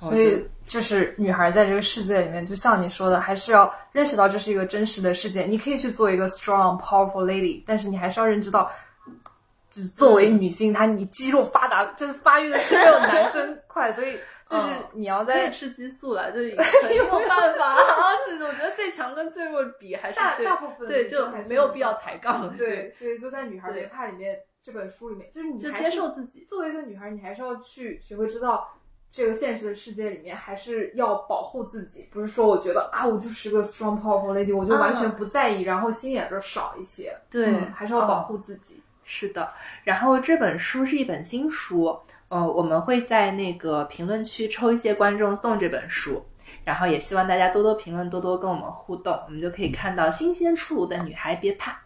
[0.00, 5.44] 所以就是女孩在这个世界里面，就像你说的，还是要认识到这是一个真实的世界。
[5.44, 8.68] 你可以去做一个 strong powerful lady，但是你还是要认知到，
[9.70, 14.18] 就是作为女性，她你肌肉发达，就是发育的是没有男生快，所以。
[14.50, 16.40] 就是你要在吃激素了，就
[16.88, 17.70] 没有办法。
[17.78, 22.52] 而且我觉得最强跟最弱比还是大大部分对，就没有必要抬杠。
[22.58, 26.44] 对，所以就在《女孩别怕》里面这本书里面，就是你就接受自己。
[26.48, 28.68] 作为一个女孩，你还是要去学会知道
[29.12, 32.08] 这个现实的世界里面还是要保护自己。
[32.10, 37.16] 不是说我觉得啊，我就是个 strong powerful lady，我就完全不在意，然后心眼就少一些。
[37.30, 38.82] 对，还是要保护自己。
[39.04, 39.52] 是的。
[39.84, 41.96] 然后这本书是一本新书。
[42.30, 46.24] 呃，我们会在那个评论区抽一些观众送这本书，
[46.64, 51.76] 然后也希望大家多多评论，多多跟我们互动，我们就可以看到新鲜出炉的女孩别怕。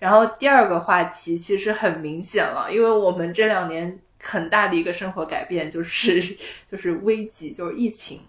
[0.00, 6.36] 然后第二个话题其实很明显了，因为我们这两年很大的一个生活改变就是
[6.68, 8.22] 就是危机，就是疫情。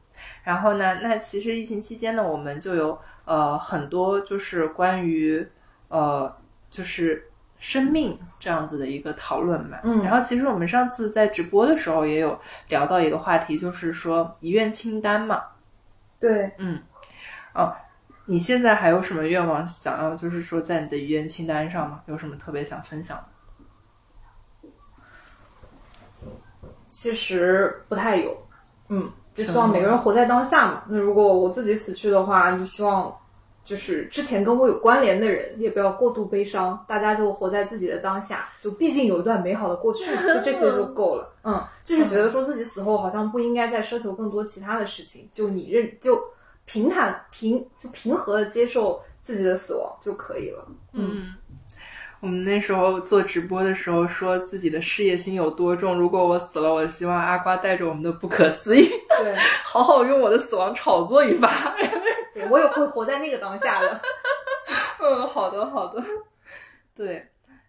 [0.44, 2.96] 然后呢，那其实疫情期间呢，我们就有
[3.26, 5.44] 呃很多就是关于
[5.88, 6.32] 呃
[6.70, 7.27] 就是。
[7.60, 12.40] 生命这样子的一个讨论嘛，嗯，然后其实我们上次在直播的时候也有
[12.70, 15.42] 聊到一个话题，就是说遗愿清单嘛，
[16.20, 16.82] 对，嗯，
[17.54, 17.74] 哦，
[18.26, 22.02] 你现在还有什么愿望想要，就是说在你的遗愿清单上吗？
[22.06, 23.24] 有什么特别想分享的？
[26.90, 28.38] 其实不太有，
[28.90, 30.84] 嗯，就希望每个人活在当下嘛。
[30.88, 33.14] 那如果我自己死去的话，就希望
[33.68, 38.48] 就是之前跟我有关联的人也不要过度悲伤，大家就活在自己的当下。
[38.62, 41.30] 就毕竟有一段美好的过去嘛， 就这些就够了。
[41.44, 46.18] 嗯，就是觉得说自己死后好像不应该再奢求更多其他的事情，就你认就
[46.64, 50.66] 平坦平就平和的接受自己的死亡就可以了。
[50.94, 51.34] 嗯。
[52.20, 55.96] 我们那时候做直播的时候，说自己的事业心有多重。
[55.96, 58.90] 如果我死了，我希望阿瓜带着我们的不可思议，
[59.22, 61.48] 对， 好好用我的死亡炒作一发。
[62.34, 64.02] 对我也会活在那个当下的。
[65.00, 66.04] 嗯，好的，好的。
[66.96, 67.28] 对，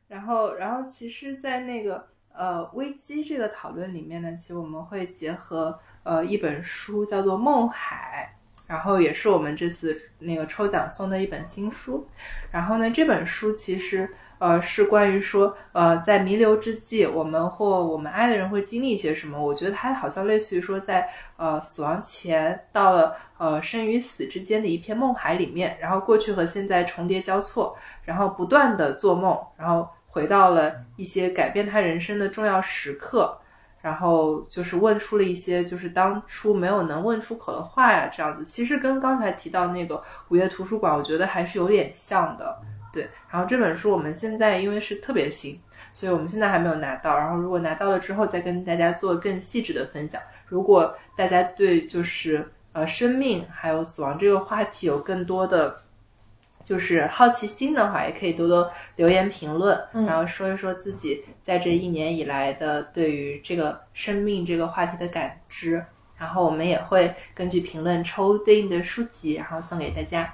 [0.09, 8.33] 然后，然后，其实，在那个呃危机这个讨论里面呢，其实我们会结合呃一本书，叫做《梦海》。
[8.67, 12.07] 然后也是我们这次那个抽奖送的一本新书，
[12.51, 14.07] 然后呢，这本书其实
[14.39, 19.43] 呃是关于说呃在弥留之际，我们或我们爱的人会经历一些什么。
[19.43, 33.39] 我觉得它好像类似于说在呃死亡前到了呃生与死之间的一片梦海里面，然后过去和现在重叠交错，然后不断的做梦，然后回到了一些改变他人生的重要时刻。
[33.81, 42.61] 然后就是问出了一些就是当初没有能问出口的话呀，这样子其实跟刚才提到那个午夜图书馆，我觉得还是有点像的。
[42.93, 45.61] 对，然后这本书我们现在因为是特别新，
[45.93, 47.17] 所以我们现在还没有拿到。
[47.17, 50.21] 然后如果拿到了之后，再跟大家做更细致的分享。
[50.47, 55.83] 如果大家对就是呃生命还有死亡这个话题有更多的。
[56.65, 65.83] 就是好奇心的话，也可以多多留言评论，然后说一说自己在这一年以来的对于这个生命这个话题的感知，
[66.19, 70.31] 然后我们也会根据评论抽对应的书籍，然后送给大家。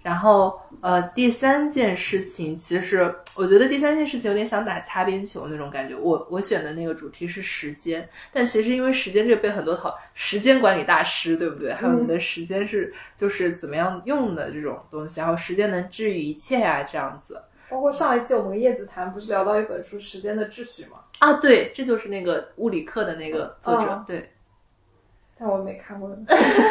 [0.00, 5.94] 然后，呃，第三件事情，其实我觉得第三件事情有点想打擦边球那种感觉。
[5.94, 11.72] 我我选的那个主题是时间，但其实因为时间这个被很多讨时间管理大师，对不对？
[11.72, 17.42] 还有你的时间是就是怎么样用的这种东西，然后时间能治愈一切呀，这样子。
[17.68, 21.00] 包括上一期我们叶子谈不是聊到一本书《时间的秩序》吗？
[21.18, 24.30] 啊，对，这就是那个物理课的那个作者，对。
[25.38, 26.16] 但我没看过。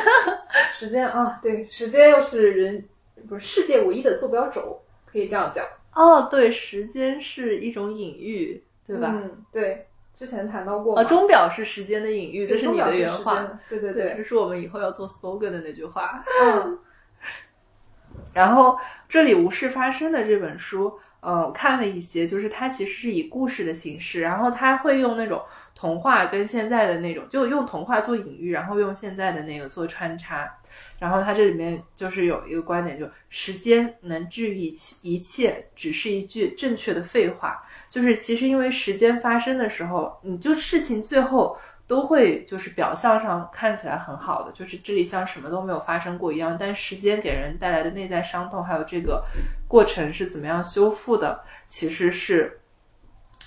[0.73, 2.83] 时间啊，对，时间又是人。
[3.27, 6.27] 不是世界唯一的坐标轴，可以这样讲哦。
[6.31, 9.13] 对，时间是一种隐喻，对吧？
[9.13, 10.95] 嗯，对，之前谈到过。
[10.95, 13.59] 啊，钟表是时间的隐喻，这是你的原话。
[13.69, 16.23] 对对对，这是我们以后要做 slogan 的那句话。
[16.43, 16.79] 嗯。
[18.33, 18.77] 然后，
[19.09, 25.41] 这里无事发生的这本书，呃，我看了一些，就是它其实是以故事的形式，然后它会用那种
[25.75, 30.51] 童话跟现在的那种，就用童话做隐喻，然后用现在的那个做穿插。
[30.99, 37.63] 然后他这里面就是有一个观点，就时间能治愈一切，只是一句正确的废话。
[37.89, 46.57] 就是其实因为时间发生的时候，你就事情最后都会就是表象上看起来很好的，就是这里像什么都没有发生过一样。
[46.59, 49.23] 但时间给人带来的内在伤痛，还有这个
[49.67, 52.59] 过程是怎么样修复的，其实是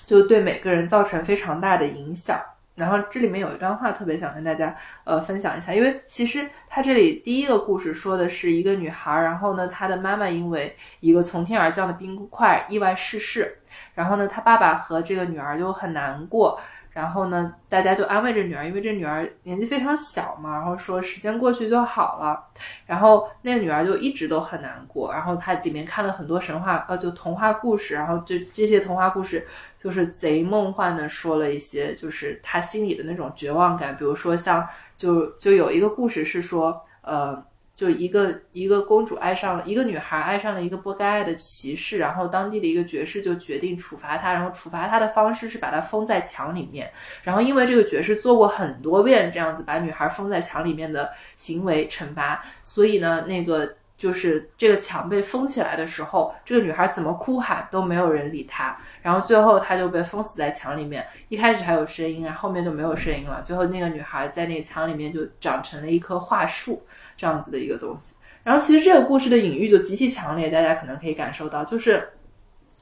[0.07, 2.41] 就对每个人造成非常大的影响。
[2.75, 13.59] 然后这里面有一段话特别想跟大家呃分享一下，因为其实他这里第一个故事说的是一个女孩，然后呢她的妈妈因为一个从天而降的冰块意外逝世，
[13.95, 16.59] 然后呢她爸爸和这个女儿就很难过。
[16.93, 22.43] 然后呢，大家就安慰这女儿，因为这女儿年纪非常小嘛，然后说时间过去就好了。
[22.85, 25.13] 然后那个女儿就一直都很难过。
[25.13, 27.95] 然后她里面看了很多神话，呃，就童话故事。
[27.95, 29.47] 然后就这些童话故事
[29.79, 33.97] 就是贼梦幻的，说了一些就是她心里的那种绝望感。
[33.97, 34.67] 比如说像
[34.97, 37.43] 就就有一个故事是说，呃。
[37.81, 66.87] 就一个一个公主爱上了一个女孩，爱上了一个不该爱的骑士，然后当地的一个爵士就决定处罚他，然后处罚他的方式是把他封在墙里面，然后因为这个爵士做过很多遍这样子把女孩封在墙里面的行为惩罚，所以呢，那个就是这个墙被封起来的时候，这个女孩怎么哭喊都没有人理她，然后最后她就被封死在墙里面，一开始还有声音啊，后面就没有声音了，最后那个女孩在那个墙里面就长成了一棵桦树。
[67.21, 72.09] 这样子的一个东西，然后其实这个故事的隐喻就极其强烈，大家可能可以感受到，就是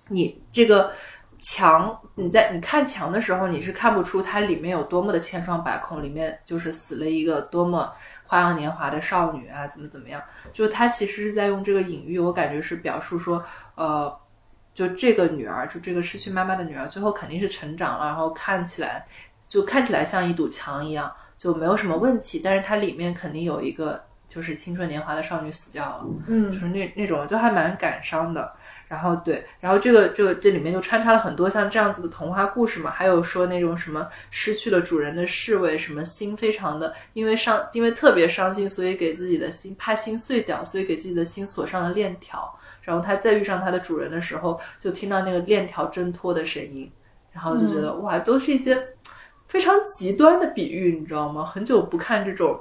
[0.07, 0.93] 你这个
[1.41, 7.93] 墙，你在你看墙的时候，你是看不出它里面有多么的千疮百孔，里面就是死了一个多么
[8.29, 10.23] 花样年华的少女啊，怎么怎么样？
[10.53, 13.43] 就他其实是在用这个隐喻，我感觉是表述说，
[13.75, 14.17] 呃，
[14.73, 19.05] 就这个女儿，就这个失去妈妈的女儿，最后肯定是成长了，然后看起来
[19.49, 21.13] 就看起来像一堵墙一样。
[21.39, 24.05] 就没有什么问题，但是它里面肯定有一个
[24.39, 28.53] 就是青春年华的少女死掉了，嗯，就是那那种就还蛮感伤的。
[28.87, 42.57] 然后对，然后这个这个这里面就穿插了很多像这样子的童话故事嘛，还有说那种什么失去了主人的侍卫，什么心非常的因为伤因为特别伤心，所以给自己的心怕心碎掉，所以给自己的心锁上了链条。
[42.83, 46.89] 然后他再遇上他的主人的时候，就听到那个链条挣脱的声音，
[47.33, 48.83] 然后就觉得、哇，都是一些
[49.49, 51.45] 非常极端的比喻，你知道吗？
[51.45, 52.59] 很久不看这种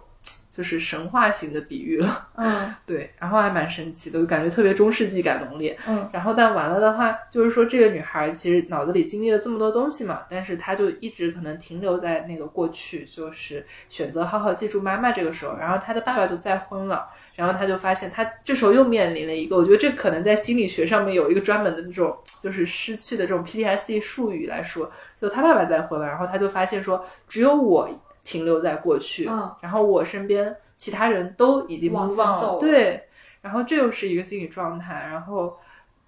[0.58, 2.28] 就是神话型的比喻了。
[2.36, 5.78] 嗯 对，然后还蛮神奇的，就感觉特别中世纪感浓烈。
[5.88, 17.08] 嗯，然后但完了的话，就是说这个女孩其实脑子里经历了这么多东西嘛，但是她就一直可能停留在那个过去，就是选择好好记住妈妈这个时候，然后她的爸爸就再婚了。
[17.36, 24.92] 然后她就发现，她这时候又面临了一个，我觉得这可能在心理学上面有一个专门的那种，就是失去的这种 PTSD 术语来说，
[25.22, 27.88] 就她爸爸再婚了，然后她就发现说，只有我
[28.28, 33.08] 停留在过去，嗯然后我身边其他人都已经往前走了对，
[33.40, 35.56] 然后这又是一个心理状态，然后，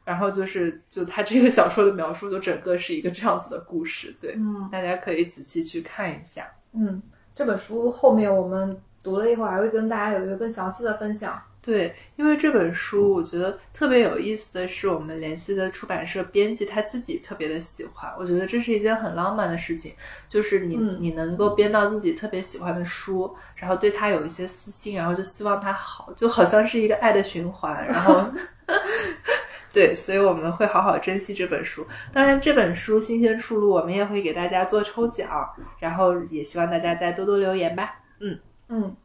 [0.03, 6.45] 然后就是就他这个小说的描述，就整个是一个这样子的故事，对，嗯大家可以仔细去看一下。
[6.73, 7.01] 嗯，
[7.33, 11.41] 这本书后面我们读了以后，还会跟大家有一个更详细的分享。
[11.69, 19.93] 对，因为这本书我觉得特别有意思的是，我们联系的出版社编辑他自己特别的喜欢，我觉得这是一件很浪漫的事情，
[20.27, 28.25] 就是你、嗯你能够编到自己特别喜欢的书，然后对他有一些私心，然后就希望他好，就好像是一个爱的循环，然后。
[29.71, 31.85] 对，所以我们会好好珍惜这本书。
[32.11, 35.47] 当然，这本书新鲜出炉，我们也会给大家做抽奖，
[35.77, 37.99] 然后也希望大家再多多留言吧。
[38.19, 38.39] 嗯
[38.69, 38.95] 嗯，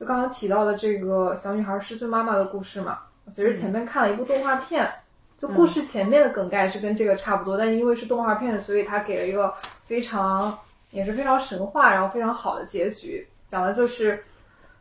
[0.00, 4.90] 就刚刚提到的这个小女孩失去妈妈的故事嘛，我其实前面看了一部动画片，
[5.36, 9.52] 就故事前面的梗概是跟这个差不多，但是因为是动画片，所以它给了一个
[9.84, 10.58] 非常
[10.90, 14.24] 也是非常神话，然后非常好的结局，讲的就是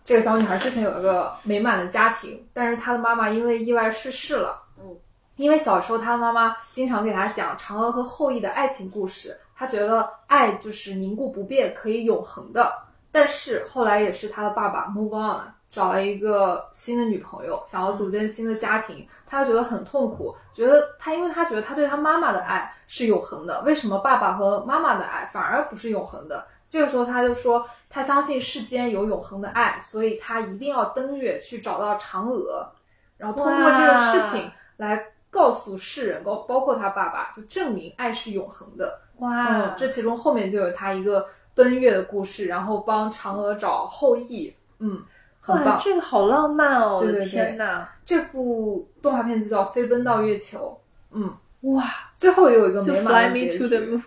[0.06, 4.64] 这个小女孩之前有一个美满的家庭，但是她的妈妈因为意外逝世了。
[4.82, 4.96] 嗯，
[5.36, 12.72] 因为小时候她的妈妈经常给她讲嫦娥和后羿的爱情故事，她觉得爱就是凝固不变，可以永恒的。
[13.12, 26.46] 但是后来也是他的爸爸 move on 了，找了一个新的女朋友，想要组建新的家庭，他就觉得很痛苦，觉得他因为他觉得他对他妈妈的爱是永恒的，为什么爸爸和妈妈的爱反而不是永恒的？
[26.70, 32.72] 这个时候他就说，他相信世间有永恒的爱，所以他一定要登月去找到嫦娥，
[33.18, 39.02] 然后通过这个事情来告诉世人，包包括他爸爸，就证明爱是永恒的。
[39.18, 41.28] 哇嗯，这其中后面就有他一个
[41.60, 45.04] 奔月的故事，然后帮嫦娥找后羿，嗯，
[45.42, 45.80] 很哇，棒。
[45.84, 47.00] 这个好浪漫哦！
[47.00, 50.80] 我的天呐，这部动画片就叫《飞奔到月球》，
[51.18, 51.30] 嗯，
[51.74, 51.84] 哇，
[52.18, 54.02] 最后也有一个就美 Fly 满的 Me 结 to the 局，Moon。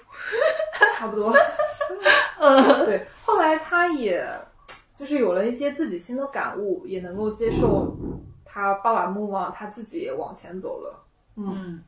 [0.97, 1.31] 差不多。
[2.41, 4.27] 嗯，对，后来他也
[4.97, 7.95] 就是有了一些自己新的感悟，也能够接受
[8.47, 11.05] 他爸爸目望，他自己也往前走了。
[11.37, 11.83] 嗯，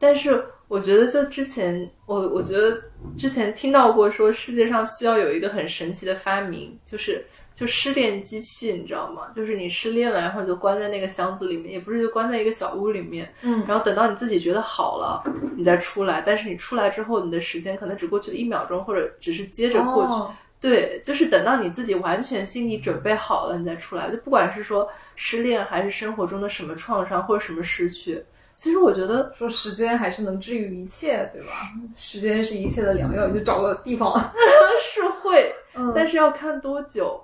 [0.00, 2.82] 但是我觉得，就之前我我觉得
[3.16, 7.24] 之前听到过说，世界上需要有一个很神奇的发明，就是
[7.54, 9.30] 就失恋机器，你知道吗？
[9.36, 15.22] 就是你失恋了，然后你就关在那个箱子里面，也不是就关在一个小屋里面，嗯然后等到你自己觉得好了，
[15.54, 16.22] 你再出来。
[16.24, 20.12] 但是你出来之后，你的时间可能只过去了一秒钟，或者只是接着过去。
[20.14, 24.10] 哦对，就是等到你自己完全心理准备好了，你再出来。
[24.10, 24.86] 就不管是说
[25.16, 28.22] 失恋，还是生活中的什么创伤或者什么失去，
[28.60, 31.72] 其实我觉得说时间还是能治愈一切，对吧？
[31.96, 34.12] 时间是一切的良药，你就找个地方。
[34.78, 37.18] 是会，嗯但是要看多久。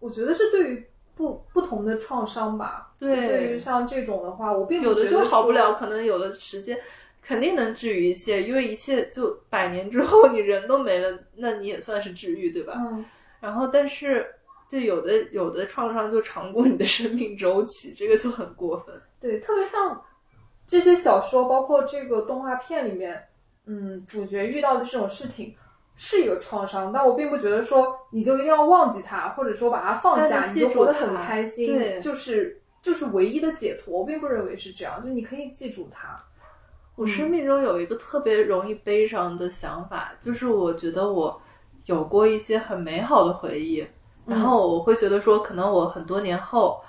[0.00, 2.92] 我觉得是对于不不同的创伤吧。
[2.98, 6.76] 对对于像这种的话，我并不有的就觉得好不了，可能有的时间
[7.22, 12.74] 肯定能治愈一切，因为一切就百年之后你人都没了，那你也算是治愈，对吧？
[12.76, 13.04] 嗯，
[13.40, 14.26] 然后，但是
[14.68, 18.92] 对有的有的创伤就长过你的生命周期，这个就很过分。
[19.20, 20.02] 对，特别像
[20.72, 23.22] 这些小说，包括这个动画片里面，
[23.66, 25.54] 嗯，主角遇到的这种事情
[25.96, 33.98] 是一个创伤，但我并不觉得说你就一定要忘记它，或者说把它放下，你就活得很开心，对就是就是唯一的解脱。
[33.98, 36.18] 我并不认为是这样，就你可以记住它。
[36.96, 41.38] 我生命中有一个特别容易悲伤的想法，就是我觉得我
[41.84, 43.86] 有过一些很美好的回忆，
[44.24, 46.82] 然后我会觉得说，可能我很多年后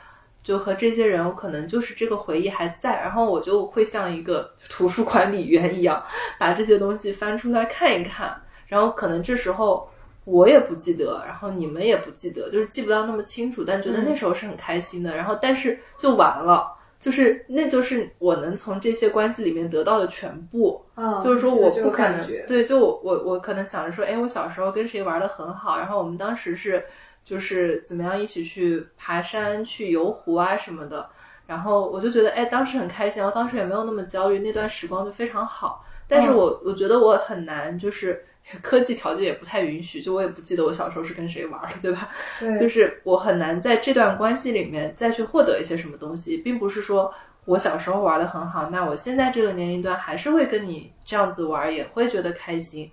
[0.44, 6.04] 就和这些人，我可能就是这个回忆还在，然后我就会像一个图书管理员一样，
[6.38, 8.36] 把这些东西翻出来看一看，
[8.68, 9.90] 然后可能这时候
[10.26, 16.72] 我也不记得，然后你们也不记得，就是记不到那么清楚，但觉得那时候是很开心的，然后但是就完了。
[17.00, 20.82] 就是，那就是我能从这些关系里面得到的全部。
[20.96, 26.82] 嗯，就是说，我不可能对，就我我我可能想着说，哎，我小时候跟谁玩的很好，然后我们当时是
[27.26, 31.10] 就是怎么样一起去爬山、去游湖啊什么的。
[31.46, 35.86] 然后我就觉得，哎，当时很开心，我当时也没有那么焦虑，那段时光就非常好。
[36.08, 38.24] 但是我我觉得我很难，就是
[38.62, 42.10] 科技条件也不太允许，就我也不记得我小时候是跟谁玩的，对吧？
[42.40, 47.14] 对，就是我很难在这段关系里面再去获得一些什么东西，并不是说
[47.46, 52.90] 我小时候玩的很好，那我现在这个年龄段还是会跟你这样子玩，也会觉得开心。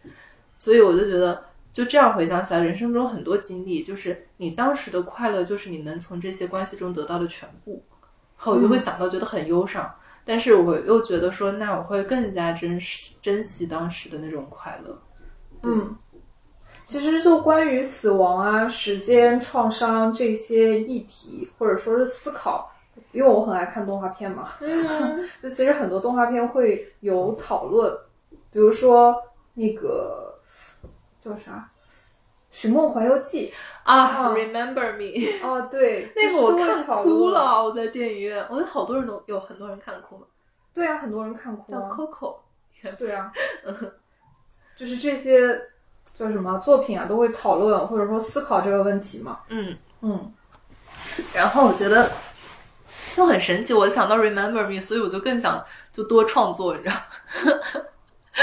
[0.59, 7.81] 所以我就觉得，就这样回想起来，人生中很多经历，就是你当时的快乐，就是你能从这些关系中得到的全部。
[8.35, 9.89] 后我就会想到，觉得很忧伤。
[10.25, 15.01] 但是我又觉得说，那我会更加珍惜珍惜当时的那种快乐。
[15.63, 15.97] 嗯，
[16.83, 22.69] 其实就关于死亡啊、时间、创伤这些议题，或者说是思考，
[23.13, 24.49] 因为我很爱看动画片嘛，
[25.41, 27.97] 就其实很多动画片会有讨论，
[28.51, 29.15] 比如说
[29.55, 30.27] 那个。
[31.21, 31.71] 叫啥？
[32.57, 33.47] 《寻梦环游记》
[33.85, 35.47] 啊，Remember Me。
[35.47, 40.27] 哦，对， 那个我看哭了，我在电影院，我觉得好多人都有很多人看哭了。
[40.75, 41.71] 对啊，很多人看哭。
[41.71, 42.37] 叫 Coco。
[42.99, 43.31] 对啊，
[44.77, 45.61] 就是这些
[46.15, 49.41] 叫什么作品啊，都会讨论或者说思考这个问题嘛。
[49.49, 50.33] 嗯嗯。
[51.35, 52.11] 然后我觉得
[53.13, 56.95] 就很神奇，我想到 Remember Me，所以我就更想就多创作，你知道。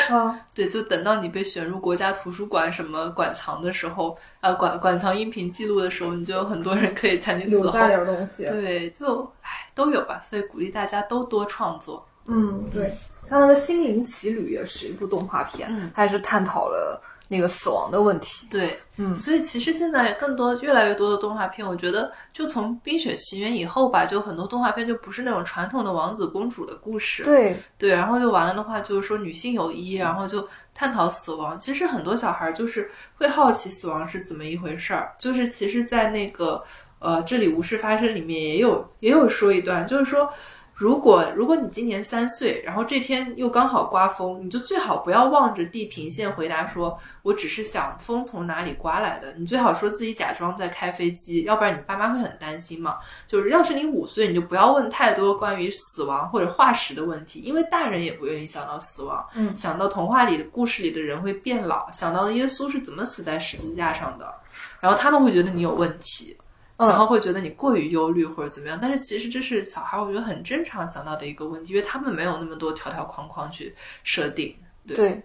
[0.09, 8.45] 啊 对，就等到你被选入国家图书馆什么馆藏的时候，呃，馆馆藏音频记录的时候，你就有很多人可以参与留下点东西。
[8.45, 10.22] 对，就唉，都有吧。
[10.30, 12.05] 所以鼓励大家都多创作。
[12.26, 12.91] 嗯，对，
[13.27, 17.01] 像那个《心灵奇旅》也是一部动画片，它也是探讨了。
[17.29, 31.59] 那个死亡的问题，对，嗯，所以其实现在更多越来越多的动画片，我觉得就从《冰雪奇缘》以后吧，就很多动画片就不是那种传统的王子公主的故事，对对，然后就完了的话，就是说女性友谊，然后就探讨死亡。
[31.59, 36.63] 其实很多小孩就是会好奇死亡是怎么一回事儿，就是其实，在那个
[36.99, 40.29] 呃这里无事发生里面也有也有说一段，就是说。
[40.77, 49.33] 如果如果你今年三岁，然后这天又刚好刮风，你就最好不要望着地平线回答说“我只是想风从哪里刮来的”。
[49.39, 52.97] 你最好说自己假装在开飞机，要不然你爸妈会很担心嘛。
[53.27, 59.25] 就是要是你五岁，你就不要问太多关于死亡或者化石的问题，因为大人也不愿意想到死亡。
[59.33, 64.31] 嗯，想到童话里的故事里的人会变老，想到耶稣是怎么死在十字架上的，
[64.79, 66.37] 然后他们会觉得你有问题。
[66.77, 73.73] 然后会觉得你过于忧虑或者怎么样，但是其实这是小孩我觉得很正常想到的一个问题，因为他们没有那么多条条框框去
[74.03, 74.55] 设定。
[74.87, 75.21] 对，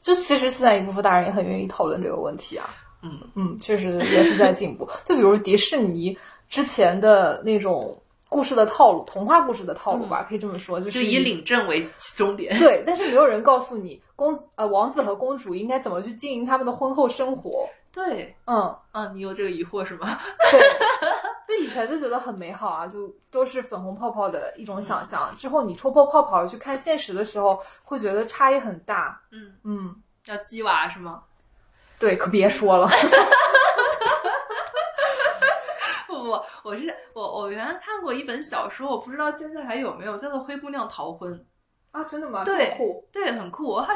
[0.00, 2.70] 就其实现在一部分大人也很愿意讨论这个问题啊。
[3.02, 4.88] 嗯嗯，确实也是在进步。
[5.04, 6.16] 就比如迪士尼
[6.48, 8.00] 之前的那种
[8.32, 11.86] 故事的套路，童话故事的套路吧，可以这么说，就是以领证为
[12.16, 12.58] 终点。
[12.58, 17.68] 对，但是没有人告诉你公呃王子和公主应该怎么去经营他们的婚后生活。
[17.92, 20.18] 对，嗯啊，你有这个疑惑是吗？
[20.50, 20.60] 对，
[21.46, 25.30] 就以前就觉得很美好啊，就都是粉红泡泡的一种想象。
[25.36, 29.20] 之后你戳破泡泡去看现实的时候，会觉得差异很大。
[29.30, 29.94] 嗯嗯，
[30.24, 31.22] 要鸡娃是吗？
[31.98, 32.88] 对，可别说了。
[36.08, 41.32] 不不，我是我我原来看过一本小说，我不知道现在还有没有，叫做《灰姑娘逃婚》。
[41.90, 42.42] 啊，真的吗？
[42.42, 42.74] 对，
[43.12, 43.66] 对，很酷。
[43.68, 43.86] 我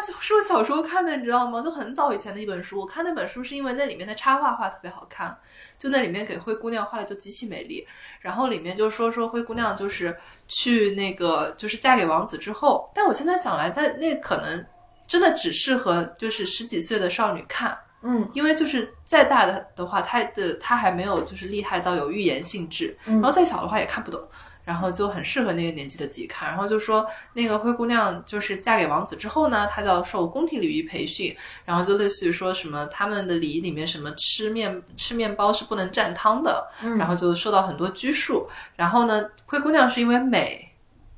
[0.42, 1.62] 小时候看的，你知道吗？
[1.62, 2.78] 就很早以前的一本书。
[2.78, 5.34] 我看那本书是因为那里面的插画画特别好看，
[5.78, 7.86] 就那里面给灰姑娘画的就极其美丽。
[8.20, 10.14] 然后里面就说说灰姑娘就是
[10.46, 14.62] 去那个就是嫁给王子之后，但我现在想来，但那可能
[15.06, 24.20] 真的只适合就是十几岁的少女看，嗯，因为就是再大的的话，他的他还没有就是厉害到有预言性质，然后再小的话也看不懂。
[24.64, 26.48] 然后就很适合那个年纪的自己看。
[26.48, 31.32] 然后就说那个灰姑娘就是嫁给王子之后呢，她就要受宫廷礼仪培训。
[31.64, 36.68] 然后就类似于说什么他们的礼仪里面什么吃面吃面包是不能蘸汤的。
[36.98, 38.44] 然后就受到很多拘束。
[38.74, 40.68] 然后呢，灰姑娘是因为美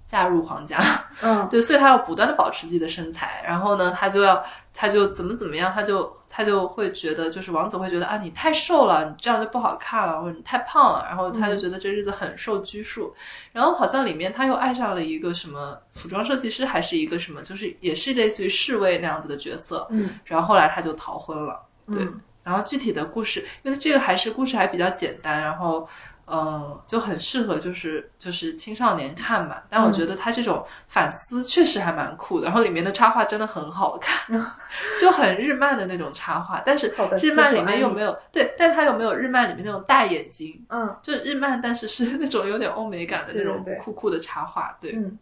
[0.06, 0.78] 嫁入皇家，
[1.22, 3.42] 嗯， 对，所以她要不断的保持自己的身材。
[3.46, 4.44] 然后呢，她就要
[4.74, 6.17] 她就怎么怎么样，她就。
[6.38, 13.12] 他就会觉得，就是王子会觉得啊，你太瘦了，你这样就不好看了，或者你太胖了，然后他就觉得这日子很受拘束。
[13.50, 19.84] 然后好像里面他又爱上了一个什么服装设计师，还是一个什么，就是也是类似于侍卫那样子的角色。
[19.90, 21.60] 嗯，然后后来他就逃婚了。
[21.92, 22.06] 对，
[22.44, 25.88] 然后具体的故事，因为这个还是故事还比较简单，然后。
[26.30, 29.56] 嗯，就很适合就是就是青少年看嘛。
[29.70, 34.38] 但我觉得他这种反思确实还蛮酷的，然后里面的插画真的很好看，
[35.00, 36.62] 就很日漫的那种插画。
[36.66, 40.64] 但是日漫里面又没有对，但它有没有日漫里面那种大眼睛？
[40.68, 44.76] 嗯，就日漫，但是是那种有点欧美感的那种酷酷的插画。
[44.80, 45.18] 对，嗯，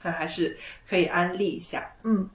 [0.00, 0.56] 还还是
[0.88, 1.90] 可以安利一下。
[2.04, 2.28] 嗯，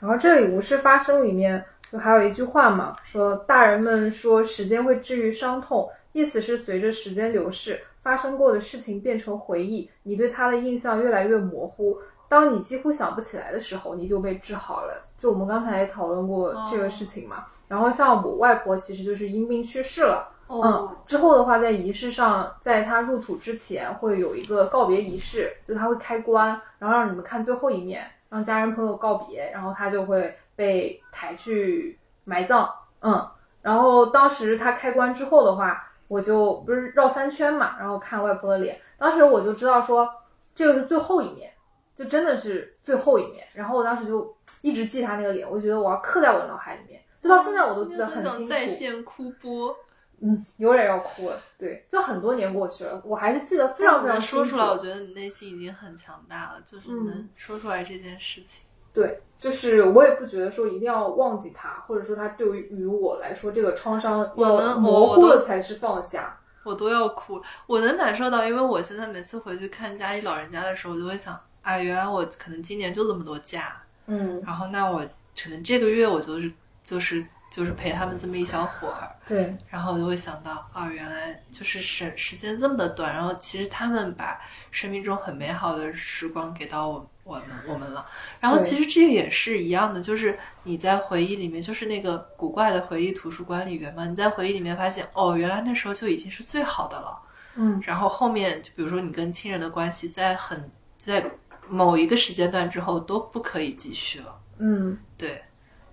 [0.00, 11.98] 然后这里无事发生里面就还有一句话嘛，说大人们说时间会治愈伤痛，意思是随着时间流逝，发生过的事情变成回忆，你对它的印象越来越模糊。
[12.26, 15.04] 当你几乎想不起来的时候，你就被治好了。
[15.18, 17.44] 就我们刚才也讨论过这个事情嘛。
[17.68, 20.32] 然后像我外婆，其实就是因病去世了。
[20.48, 32.66] 嗯，之后的话，在仪式上，在她入土之前，会有一个告别仪式，就他会开棺，然后让你们看最后一面，让家人朋友告别，然后他就会被抬去埋葬。
[33.00, 33.28] 嗯，
[33.60, 40.08] 然后当时他开棺之后的话，我就不是绕三圈嘛，然后看外婆的脸，当时我就知道说
[40.54, 41.52] 这个是最后一面。
[41.96, 48.46] 就真的是最后一面，然后我当时就一直记他那个脸，我觉得我要刻在我的脑海里面，就到现在我都记得很清楚。
[48.46, 49.74] 在线哭播，
[50.20, 51.40] 嗯，有点要哭了。
[51.56, 54.36] 对，就很多年过去了，我还是记得非常非常清楚。
[54.36, 58.65] 说出来，我觉得你内心已经很强大了，就是能说出来这件事情。
[58.96, 66.38] 对，就是我也不觉得说一定要忘记他，或者说他对于我来说这个创伤要模糊了才是放下。
[66.64, 71.38] 我都要哭，我能感受到，因为我现在每次回去看家里老人家的时候，我就会想。
[71.62, 75.00] 啊，原来我可能今年就这么多假，嗯，然后那我
[75.36, 76.48] 可能这个月我就是
[76.84, 77.26] 就是
[77.56, 84.38] 就是陪他们这么一小会儿，对，然后我就会想到，啊，原来就是时时间这么的短，然后其实他们把
[84.70, 88.04] 生命中很美好的时光给到我我们我们了，
[88.40, 97.18] 然后其实这个也是一样的，就是你在回忆里面，就是那个古怪的回忆图书馆里面嘛，你在回忆里面发现，哦，原来那时候就已经是最好的了，
[97.54, 101.24] 嗯，然后后面就比如说你跟亲人的关系在很在。
[101.68, 104.40] 某一个时间段之后都不可以继续了。
[104.58, 105.42] 嗯，对。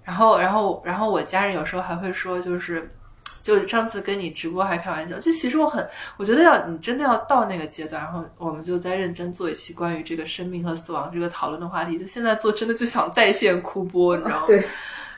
[0.03, 2.91] 然后，然后，然后我家人有时候还会说，就是，
[3.41, 11.97] 就上次跟你直播还开玩笑，就其实我很，我觉得要你真的要到那个阶段，然后我们就再认真做一期关于这个生命和死亡这个讨论的话题。
[11.97, 14.47] 就现在做真的就想在线哭播，你知道吗？
[14.47, 14.63] 对。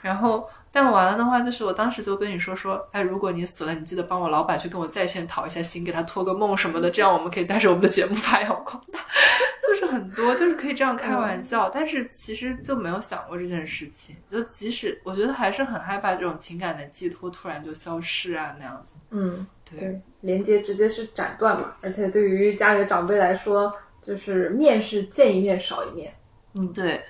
[0.02, 0.50] 然后。
[0.76, 9.00] 但完了的话，就是我当时就跟你说说，哎，如果你死了，你记得帮我老板去跟我在线讨一下薪，给他托个梦什么的，这样我们可以带着我们的节目发扬光大。
[9.66, 14.18] 就是很多，就是可以这样开玩笑，但是其实就没有想过这件事情。
[14.28, 18.96] 就即使我觉得还是很害怕这种情感的寄托突然就消失啊那样子。
[19.12, 21.74] 嗯，对，连接直接是斩断嘛。
[21.80, 23.74] 而且对于家里的长辈来说，
[24.04, 26.14] 就是面是见一面少一面。
[26.56, 27.02] 嗯，对。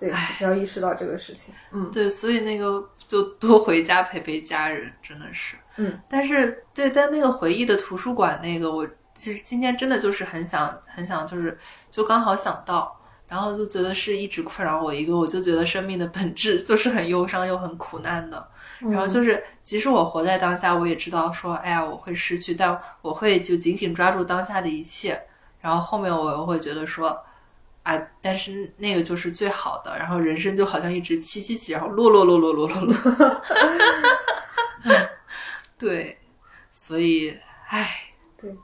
[0.00, 0.10] 对，
[0.40, 1.54] 要意识到这个事情。
[1.72, 5.56] 嗯，对，所以那个就多回家陪陪家人，真的是。
[5.76, 11.58] 嗯，但是对，在那个回忆的图书馆，那个我其实今天真的就是很想很想，就是
[11.90, 12.98] 就刚好想到，
[13.28, 18.48] 然后就觉得是一直困扰我一个，我就觉得生命的本质就是很忧伤又很苦难的。
[18.78, 25.20] 然后就是，即使我活在当下，我也知道说，哎呀，我会失去，但我会就紧紧抓住当下的一切。
[25.60, 27.22] 然后后面我又会觉得说。
[27.82, 28.00] 啊！
[28.20, 32.94] 但是那个就是最好的，然后人生就好像一直起起起，然后落落落落落落落。
[35.78, 36.18] 对，
[36.72, 37.36] 所以，
[37.68, 37.88] 唉，
[38.38, 38.54] 对，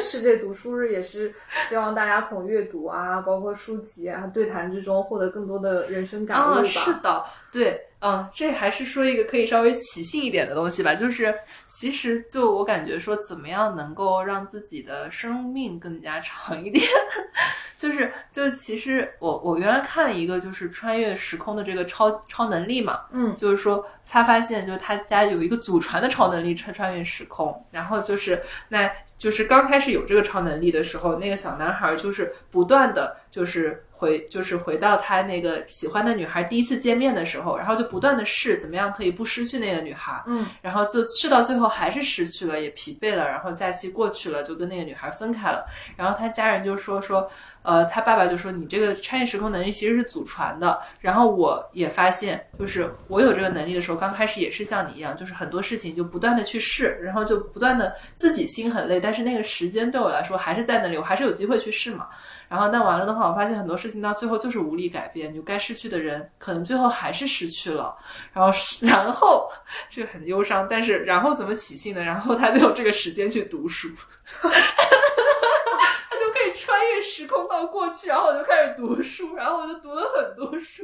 [0.00, 1.34] 世界读书日也是
[1.68, 6.64] 希望大家从阅读啊，包括书籍啊、对谈之中获得更多的人生感悟吧。
[6.64, 7.86] 是的，对。
[8.00, 10.94] 嗯，这还是说一个可以稍微起兴一点的东西吧。
[10.94, 11.34] 就是
[11.68, 16.84] 其实就我感觉说，怎么样能够让自己的生命更加长一点？
[17.76, 33.84] 就是就其实我我原来看一个就是穿越时空的这个超超能力嘛，嗯，就是说他发现就是他家有一个祖传的超能力穿穿越时空，然后就是那就是刚开始有这个超能力的时候，那个小男孩就是不断的就是。
[34.00, 45.66] 回就是回到他那个喜欢的女孩第一次见面的时候，然后就不断的试怎么样可以不失去那个女孩，嗯，然后就试到最后还是失去了，也疲惫了，然后假期过去了，就跟那个女孩分开了。
[45.98, 47.30] 然后他家人就说说，
[47.60, 50.80] 呃，他爸爸就说你这个穿越时空能力其实是祖传的。
[50.98, 62.08] 然后我也发现，就是我有这个能力的时候，刚开始也是像你一样，就是很多事情就不断的去试，然后就不断的自己心很累，但是那个时间对我来说还是在那里，我还是有机会去试嘛。
[62.50, 67.96] 然后那完了的话，我发现很多事情到最后就是无力改变，就该失去的人可能最后还是失去了。
[68.32, 68.52] 然后
[68.82, 69.48] 然后
[69.88, 72.02] 这个很忧伤，但是然后怎么起兴呢？
[72.02, 73.88] 然后他就有这个时间去读书，
[74.42, 80.82] 他就可以穿越时空到过去，然后我就开始读书，然后我就读了很多书。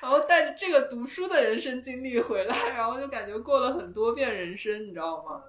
[0.00, 5.42] 然后带着这个读书的人生经历回来，然后就感觉过了很多遍人生，你知道吗？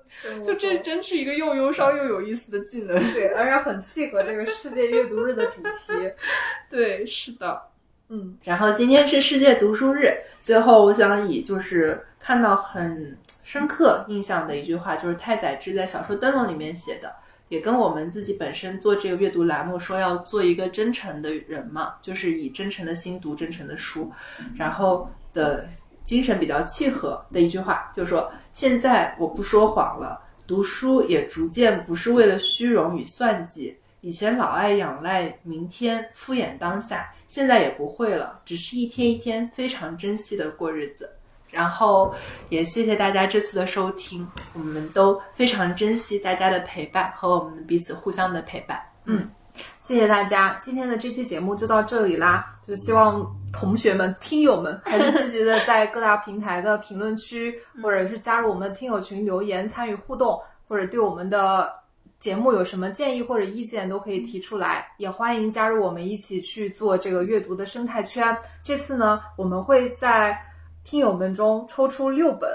[0.44, 6.12] 就这真是一个又忧伤又有意思的技能，对，而且很契合这个世界阅读日的主题。
[6.70, 7.62] 对，是的，
[8.10, 8.38] 嗯。
[8.44, 10.12] 然后今天是世界读书日，
[10.44, 17.16] 最后我想以就是看到很深刻印象的一句话，就是太宰治在小说《灯笼》里面写的。
[17.52, 24.10] 也跟我们自己本身做这个阅读栏目说要做一个真诚的人嘛，就是以真诚的心读真诚的书，
[24.56, 25.68] 然后的
[26.06, 30.18] 精神比较契合的一句话，就是说现在我不说谎了，
[30.48, 33.76] 读书也逐渐不是为了虚荣与算计。
[34.00, 41.10] 以前老爱仰赖明天，敷衍当下，现在也不会了，只是一天一天非常珍惜的过日子。
[41.52, 42.12] 然后
[42.50, 48.82] 也谢谢大家这次的收听，我们都非常珍惜大家的陪伴和我们彼此互相的陪伴。
[49.06, 49.30] 嗯，
[49.80, 52.56] 谢谢大家，今天的这期节目就到这里啦。
[52.68, 57.54] 就希望同学们、听友们还是积极的在各大平台的评论区，
[57.84, 61.80] 或者是加入我们的听友群留言参与互动，或者对我们的。
[62.22, 68.38] 节目有什么建议或者意见都可以提出来，也欢迎加入我们一起去做这个阅读的生态圈。
[68.64, 70.40] 这次呢，我们会在
[70.84, 72.50] 听友们中抽出六本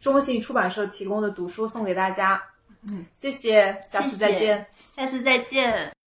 [0.00, 2.42] 中信出版社提供的读书送给大家。
[2.88, 4.66] 嗯，谢谢，下次再见，
[4.96, 5.97] 下次再见。